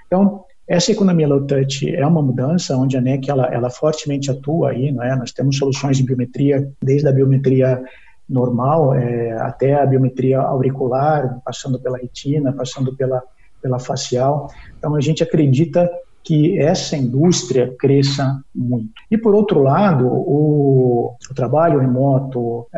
Então, 0.06 0.44
essa 0.72 0.90
economia 0.90 1.28
low 1.28 1.46
touch 1.46 1.94
é 1.94 2.06
uma 2.06 2.22
mudança 2.22 2.74
onde 2.78 2.96
a 2.96 3.00
NEC 3.00 3.28
ela, 3.28 3.46
ela 3.52 3.68
fortemente 3.68 4.30
atua 4.30 4.70
aí, 4.70 4.90
não 4.90 5.04
é? 5.04 5.14
Nós 5.14 5.30
temos 5.30 5.58
soluções 5.58 5.98
de 5.98 6.02
biometria, 6.02 6.66
desde 6.82 7.06
a 7.06 7.12
biometria 7.12 7.84
normal 8.26 8.94
é, 8.94 9.32
até 9.32 9.74
a 9.74 9.84
biometria 9.84 10.40
auricular, 10.40 11.38
passando 11.44 11.78
pela 11.78 11.98
retina, 11.98 12.54
passando 12.54 12.96
pela, 12.96 13.22
pela 13.60 13.78
facial. 13.78 14.48
Então, 14.78 14.94
a 14.94 15.00
gente 15.02 15.22
acredita 15.22 15.90
que 16.24 16.58
essa 16.58 16.96
indústria 16.96 17.74
cresça 17.78 18.40
muito. 18.54 18.92
E, 19.10 19.18
por 19.18 19.34
outro 19.34 19.62
lado, 19.62 20.06
o, 20.06 21.16
o 21.30 21.34
trabalho 21.34 21.80
remoto, 21.80 22.60
uh, 22.60 22.68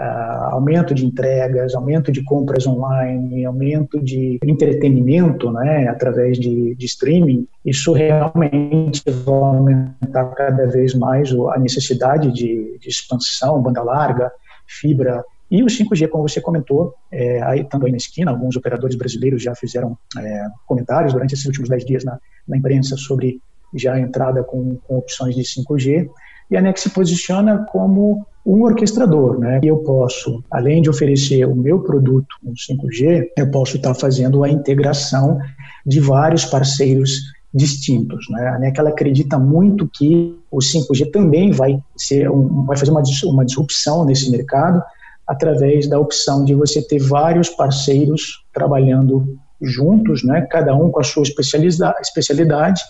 aumento 0.51 0.95
de 0.95 1.05
entregas, 1.05 1.75
aumento 1.75 2.11
de 2.11 2.25
compras 2.25 2.67
online, 2.67 3.45
aumento 3.45 4.01
de 4.03 4.39
entretenimento 4.43 5.51
né, 5.53 5.89
através 5.89 6.39
de, 6.39 6.75
de 6.75 6.87
streaming, 6.87 7.47
isso 7.65 7.93
realmente 7.93 9.03
vai 9.11 9.35
aumentar 9.35 10.25
cada 10.35 10.67
vez 10.67 10.95
mais 10.95 11.31
a 11.55 11.59
necessidade 11.59 12.33
de, 12.33 12.79
de 12.79 12.89
expansão, 12.89 13.61
banda 13.61 13.83
larga, 13.83 14.33
fibra 14.67 15.23
e 15.55 15.63
o 15.63 15.67
5G, 15.67 16.09
como 16.09 16.29
você 16.29 16.41
comentou, 16.41 16.95
é, 17.13 17.41
aí, 17.43 17.61
estando 17.61 17.87
aí 17.87 17.93
na 17.93 17.97
esquina, 17.97 18.33
alguns 18.33 18.57
operadores 18.57 18.97
brasileiros 18.97 19.41
já 19.41 19.55
fizeram 19.55 19.97
é, 20.19 20.47
comentários 20.67 21.13
durante 21.13 21.35
esses 21.35 21.47
últimos 21.47 21.69
10 21.69 21.85
dias 21.85 22.05
na, 22.05 22.19
na 22.49 22.57
imprensa 22.57 22.97
sobre 22.97 23.41
já 23.73 23.95
a 23.95 24.01
entrada 24.01 24.43
com, 24.43 24.77
com, 24.77 24.99
opções 24.99 25.37
de 25.37 25.43
5G. 25.43 26.09
E 26.51 26.57
a 26.57 26.61
NEC 26.61 26.79
se 26.79 26.91
posiciona 26.91 27.65
como 27.71 28.27
um 28.45 28.63
orquestrador, 28.65 29.39
né? 29.39 29.61
Eu 29.63 29.79
posso, 29.79 30.43
além 30.51 30.83
de 30.83 30.91
oferecer 30.91 31.47
o 31.47 31.55
meu 31.55 31.81
produto 31.81 32.35
no 32.43 32.53
5G, 32.53 33.29
eu 33.37 33.51
posso 33.51 33.77
estar 33.77 33.95
fazendo 33.95 34.43
a 34.43 34.51
integração 34.51 35.39
de 35.87 36.01
vários 36.01 36.45
parceiros 36.45 37.21
distintos. 37.55 38.27
Né? 38.29 38.49
A 38.49 38.59
NEC 38.59 38.79
ela 38.79 38.91
acredita 38.91 39.39
muito 39.39 39.89
que 39.89 40.37
o 40.51 40.59
5G 40.59 41.13
também 41.13 41.53
vai 41.53 41.79
ser 41.97 42.29
um, 42.29 42.65
vai 42.67 42.77
fazer 42.77 42.91
uma, 42.91 43.03
uma 43.27 43.45
disrupção 43.45 44.05
nesse 44.05 44.31
mercado, 44.31 44.83
através 45.27 45.89
da 45.89 45.99
opção 45.99 46.45
de 46.45 46.55
você 46.55 46.83
ter 46.83 46.99
vários 46.99 47.49
parceiros 47.49 48.45
trabalhando 48.53 49.39
juntos, 49.61 50.23
né, 50.23 50.47
cada 50.51 50.75
um 50.75 50.91
com 50.91 51.01
a 51.01 51.05
sua 51.05 51.23
especialidade, 51.23 52.83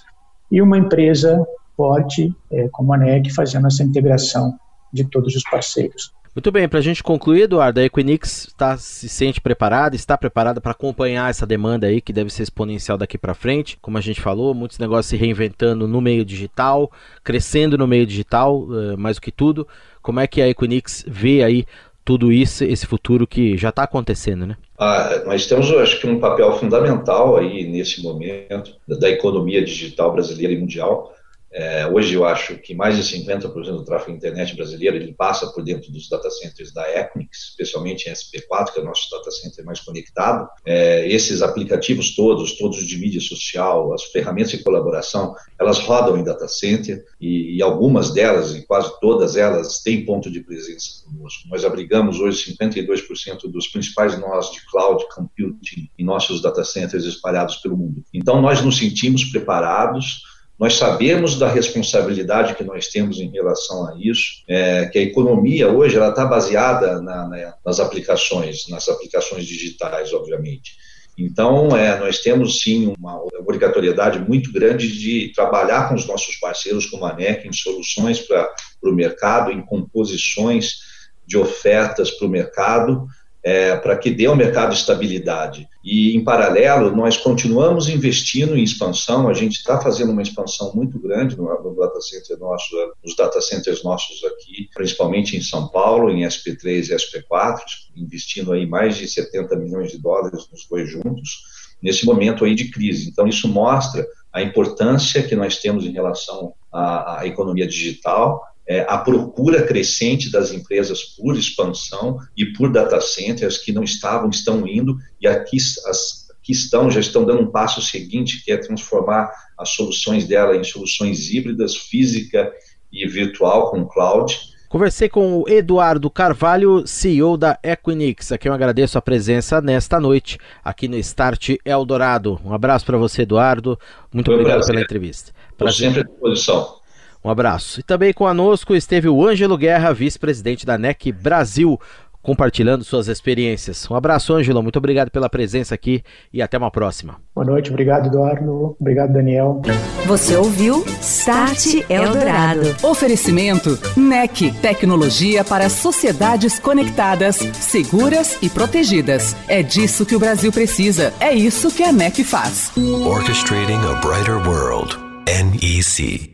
e 0.51 0.61
uma 0.61 0.79
empresa 0.79 1.45
forte 1.77 2.35
é, 2.51 2.69
como 2.69 2.93
a 2.93 2.99
NEC 2.99 3.33
fazendo 3.33 3.67
essa 3.67 3.83
integração 3.83 4.55
de 4.93 5.05
todos 5.05 5.35
os 5.35 5.43
parceiros. 5.45 6.13
Muito 6.35 6.51
bem, 6.51 6.69
para 6.69 6.81
a 6.81 6.83
gente 6.83 7.01
concluir, 7.01 7.43
Eduardo, 7.43 7.79
a 7.79 7.85
Equinix 7.85 8.47
está 8.49 8.77
se 8.77 9.09
sente 9.09 9.41
preparada, 9.41 9.95
está 9.95 10.19
preparada 10.19 10.61
para 10.61 10.73
acompanhar 10.73 11.31
essa 11.31 11.47
demanda 11.47 11.87
aí 11.87 12.01
que 12.01 12.13
deve 12.13 12.29
ser 12.29 12.43
exponencial 12.43 12.99
daqui 12.99 13.17
para 13.17 13.35
frente. 13.35 13.79
Como 13.81 13.97
a 13.97 14.01
gente 14.01 14.21
falou, 14.21 14.53
muitos 14.53 14.81
negócios 14.81 15.07
se 15.07 15.17
reinventando 15.17 15.87
no 15.87 16.01
meio 16.01 16.25
digital, 16.25 16.91
crescendo 17.23 17.79
no 17.79 17.87
meio 17.87 18.05
digital, 18.05 18.67
eh, 18.69 18.97
mais 18.97 19.17
do 19.17 19.21
que 19.21 19.31
tudo. 19.31 19.67
Como 20.03 20.19
é 20.19 20.27
que 20.27 20.43
a 20.43 20.49
Equinix 20.49 21.05
vê 21.07 21.45
aí 21.45 21.65
tudo 22.05 22.31
isso, 22.31 22.65
esse 22.65 22.87
futuro 22.87 23.27
que 23.27 23.57
já 23.57 23.71
está 23.71 23.85
acontecendo, 23.85 24.47
né? 24.47 24.57
Ah, 24.79 25.23
nós 25.25 25.47
temos, 25.47 25.71
acho 25.71 26.01
que, 26.01 26.07
um 26.07 26.21
papel 26.21 26.53
fundamental 26.59 27.37
aí 27.37 27.65
nesse 27.67 28.03
momento 28.03 28.77
da 28.87 29.09
economia 29.09 29.65
digital 29.65 30.13
brasileira 30.13 30.53
e 30.53 30.59
mundial, 30.59 31.15
é, 31.55 31.87
hoje 31.87 32.15
eu 32.15 32.25
acho 32.25 32.57
que 32.57 32.75
mais 32.75 32.97
de 32.97 33.03
50% 33.05 33.53
do 33.53 33.85
tráfego 33.85 34.17
internet 34.17 34.57
brasileiro 34.57 34.97
ele 34.97 35.15
passa 35.15 35.47
por 35.53 35.63
dentro 35.63 35.93
dos 35.93 36.09
data 36.09 36.29
centers 36.29 36.73
da 36.73 36.83
Equinix, 36.91 37.51
especialmente 37.51 38.11
em 38.11 38.13
SP4, 38.13 38.73
que 38.73 38.81
é 38.81 38.83
o 38.83 38.85
nosso 38.85 39.09
data 39.09 39.31
center 39.31 39.65
mais 39.65 39.79
conectado. 39.79 40.49
É, 40.67 41.09
esses 41.09 41.43
aplicativos 41.43 42.17
todos, 42.17 42.59
todos 42.59 42.85
de 42.85 42.99
mídia 42.99 43.21
social, 43.21 43.95
as 43.95 44.03
ferramentas 44.03 44.51
de 44.51 44.65
colaboração, 44.65 45.37
elas 45.57 45.79
rodam 45.79 46.19
em 46.19 46.25
data 46.25 46.49
center 46.49 47.05
e, 47.21 47.57
e 47.57 47.63
algumas 47.63 48.11
delas, 48.11 48.53
e 48.57 48.67
quase 48.67 48.91
todas 49.01 49.37
elas, 49.37 49.81
têm 49.81 50.05
ponto 50.05 50.29
de 50.29 50.41
presença 50.41 51.05
conosco. 51.05 51.49
Nós 51.49 51.65
abrigamos 51.65 52.19
hoje 52.19 52.53
52% 52.53 53.49
dos 53.49 53.69
principais 53.69 54.19
nós 54.19 54.51
de 54.51 54.59
cloud 54.67 55.05
computing 55.15 55.89
em 55.97 56.05
nossos 56.05 56.43
data 56.43 56.65
centers 56.65 57.05
espalhados 57.05 57.57
pelo 57.59 57.77
mundo. 57.77 58.03
Então 58.13 58.43
nós 58.43 58.61
nos 58.61 58.77
sentimos 58.77 59.25
preparados 59.27 60.34
nós 60.59 60.75
sabemos 60.75 61.37
da 61.37 61.49
responsabilidade 61.49 62.55
que 62.55 62.63
nós 62.63 62.89
temos 62.89 63.19
em 63.19 63.31
relação 63.31 63.89
a 63.89 63.97
isso, 63.99 64.43
é, 64.49 64.87
que 64.87 64.99
a 64.99 65.03
economia 65.03 65.69
hoje 65.69 65.97
ela 65.97 66.11
está 66.11 66.25
baseada 66.25 67.03
na, 67.03 67.29
na, 67.29 67.55
nas 67.65 67.81
aplicações, 67.81 68.69
nas 68.69 68.89
aplicações 68.89 69.47
digitais, 69.47 70.13
obviamente. 70.13 70.73
Então, 71.17 71.77
é, 71.77 71.99
nós 71.99 72.19
temos 72.19 72.61
sim 72.61 72.93
uma 72.99 73.21
obrigatoriedade 73.39 74.19
muito 74.19 74.53
grande 74.53 74.91
de 74.91 75.33
trabalhar 75.35 75.89
com 75.89 75.95
os 75.95 76.07
nossos 76.07 76.37
parceiros, 76.37 76.87
como 76.87 77.05
a 77.05 77.15
NEC, 77.15 77.47
em 77.47 77.53
soluções 77.53 78.21
para 78.21 78.49
o 78.83 78.93
mercado, 78.93 79.51
em 79.51 79.65
composições 79.65 80.79
de 81.27 81.39
ofertas 81.39 82.11
para 82.11 82.27
o 82.27 82.31
mercado, 82.31 83.07
é, 83.45 83.77
para 83.77 83.99
que 83.99 84.11
dê 84.11 84.25
ao 84.25 84.35
mercado 84.35 84.73
estabilidade. 84.73 85.69
E, 85.85 86.17
em 86.17 86.25
paralelo, 86.25 86.97
nós 86.97 87.19
continuamos 87.19 87.91
investindo 87.91 88.57
em 88.57 88.63
expansão, 88.63 89.29
a 89.29 89.35
gente 89.35 89.57
está 89.57 89.79
fazendo 89.79 90.13
uma 90.13 90.23
expansão 90.23 90.73
muito 90.75 90.99
grande 90.99 91.37
no, 91.37 91.45
no, 91.63 91.77
data 91.77 92.01
center 92.01 92.39
nosso, 92.39 92.75
nos 93.05 93.15
data 93.15 93.43
centers 93.43 93.85
nossos 93.85 94.25
aqui, 94.25 94.71
principalmente 94.75 95.37
em 95.37 95.43
São 95.43 95.69
Paulo, 95.69 96.11
em 96.11 96.23
SP3 96.23 96.89
e 96.89 96.97
SP4, 96.97 97.61
investindo 97.95 98.51
aí 98.51 98.67
mais 98.67 98.97
de 98.97 99.07
70 99.07 99.55
milhões 99.57 99.93
de 99.93 99.99
dólares 99.99 100.49
nos 100.51 100.67
dois 100.67 100.89
juntos, 100.89 101.45
nesse 101.83 102.07
momento 102.07 102.47
aí 102.47 102.55
de 102.55 102.71
crise. 102.71 103.11
Então, 103.11 103.29
isso 103.29 103.47
mostra 103.47 104.07
a 104.33 104.41
importância 104.41 105.23
que 105.23 105.37
nós 105.37 105.59
temos 105.59 105.85
em 105.85 105.93
relação 105.93 106.55
à, 106.73 107.21
à 107.21 107.27
economia 107.27 107.67
digital, 107.67 108.41
é, 108.67 108.87
a 108.89 108.99
procura 108.99 109.63
crescente 109.63 110.31
das 110.31 110.53
empresas 110.53 111.03
por 111.03 111.37
expansão 111.37 112.19
e 112.37 112.47
por 112.47 112.73
data 112.73 113.01
centers 113.01 113.59
que 113.59 113.73
não 113.73 113.85
estavam, 113.85 114.31
estão 114.31 114.67
indo, 114.67 114.97
e 115.21 115.27
aqui 115.27 115.57
as 115.87 116.25
que 116.45 116.53
estão, 116.53 116.91
já 116.91 117.01
estão 117.01 117.25
dando 117.25 117.41
um 117.41 117.51
passo 117.51 117.81
seguinte, 117.81 118.45
que 118.45 118.53
é 118.53 118.59
transformar 118.59 119.33
as 119.59 119.71
soluções 119.71 120.29
dela 120.29 120.55
em 120.55 120.63
soluções 120.63 121.31
híbridas, 121.31 121.75
física 121.75 122.53
e 122.93 123.09
virtual 123.09 123.71
com 123.71 123.87
cloud. 123.87 124.39
Conversei 124.69 125.09
com 125.09 125.39
o 125.39 125.49
Eduardo 125.49 126.11
Carvalho, 126.11 126.87
CEO 126.87 127.39
da 127.39 127.59
Equinix, 127.63 128.31
a 128.31 128.37
quem 128.37 128.51
eu 128.51 128.55
agradeço 128.55 128.99
a 128.99 129.03
presença 129.03 129.61
nesta 129.61 129.99
noite 129.99 130.37
aqui 130.63 130.87
no 130.87 130.97
Start 130.99 131.55
Eldorado. 131.65 132.39
Um 132.45 132.53
abraço 132.53 132.85
para 132.85 132.99
você, 132.99 133.23
Eduardo. 133.23 133.79
Muito 134.13 134.27
Foi 134.27 134.35
obrigado 134.35 134.59
prazer. 134.59 134.75
pela 134.75 134.85
entrevista. 134.85 135.33
Estou 135.53 135.73
sempre 135.73 136.01
à 136.01 136.05
disposição. 136.05 136.84
Um 137.25 137.31
abraço. 137.31 137.81
E 137.81 137.83
também 137.83 138.13
conosco 138.13 138.75
esteve 138.75 139.09
o 139.09 139.27
Ângelo 139.27 139.57
Guerra, 139.57 139.95
vice-presidente 139.95 140.67
da 140.67 140.77
NEC 140.77 141.11
Brasil, 141.11 141.81
compartilhando 142.25 142.83
suas 142.85 143.07
experiências. 143.07 143.89
Um 143.91 143.95
abraço, 143.95 144.35
Ângelo. 144.35 144.63
Muito 144.63 144.79
obrigado 144.79 145.11
pela 145.11 145.29
presença 145.29 145.75
aqui 145.75 146.03
e 146.33 146.43
até 146.43 146.59
uma 146.59 146.71
próxima. 146.71 147.17
Boa 147.35 147.47
noite. 147.47 147.71
Obrigado, 147.71 148.09
Eduardo. 148.09 148.77
Obrigado, 148.81 149.13
Daniel. 149.13 149.61
Você 150.07 150.35
ouviu 150.35 150.85
Start 151.01 151.85
Eldorado. 151.89 152.75
Oferecimento 152.83 153.79
NEC. 153.97 154.53
Tecnologia 154.61 155.45
para 155.45 155.69
sociedades 155.69 156.59
conectadas, 156.59 157.37
seguras 157.37 158.39
e 158.43 158.49
protegidas. 158.49 159.37
É 159.47 159.63
disso 159.63 160.05
que 160.07 160.17
o 160.17 160.19
Brasil 160.19 160.51
precisa. 160.51 161.13
É 161.21 161.33
isso 161.33 161.75
que 161.75 161.83
a 161.83 161.93
NEC 161.93 162.25
faz. 162.25 162.73
Orchestrating 163.07 163.81
a 163.87 163.95
brighter 164.01 164.37
world. 164.47 164.97
NEC. 165.27 166.34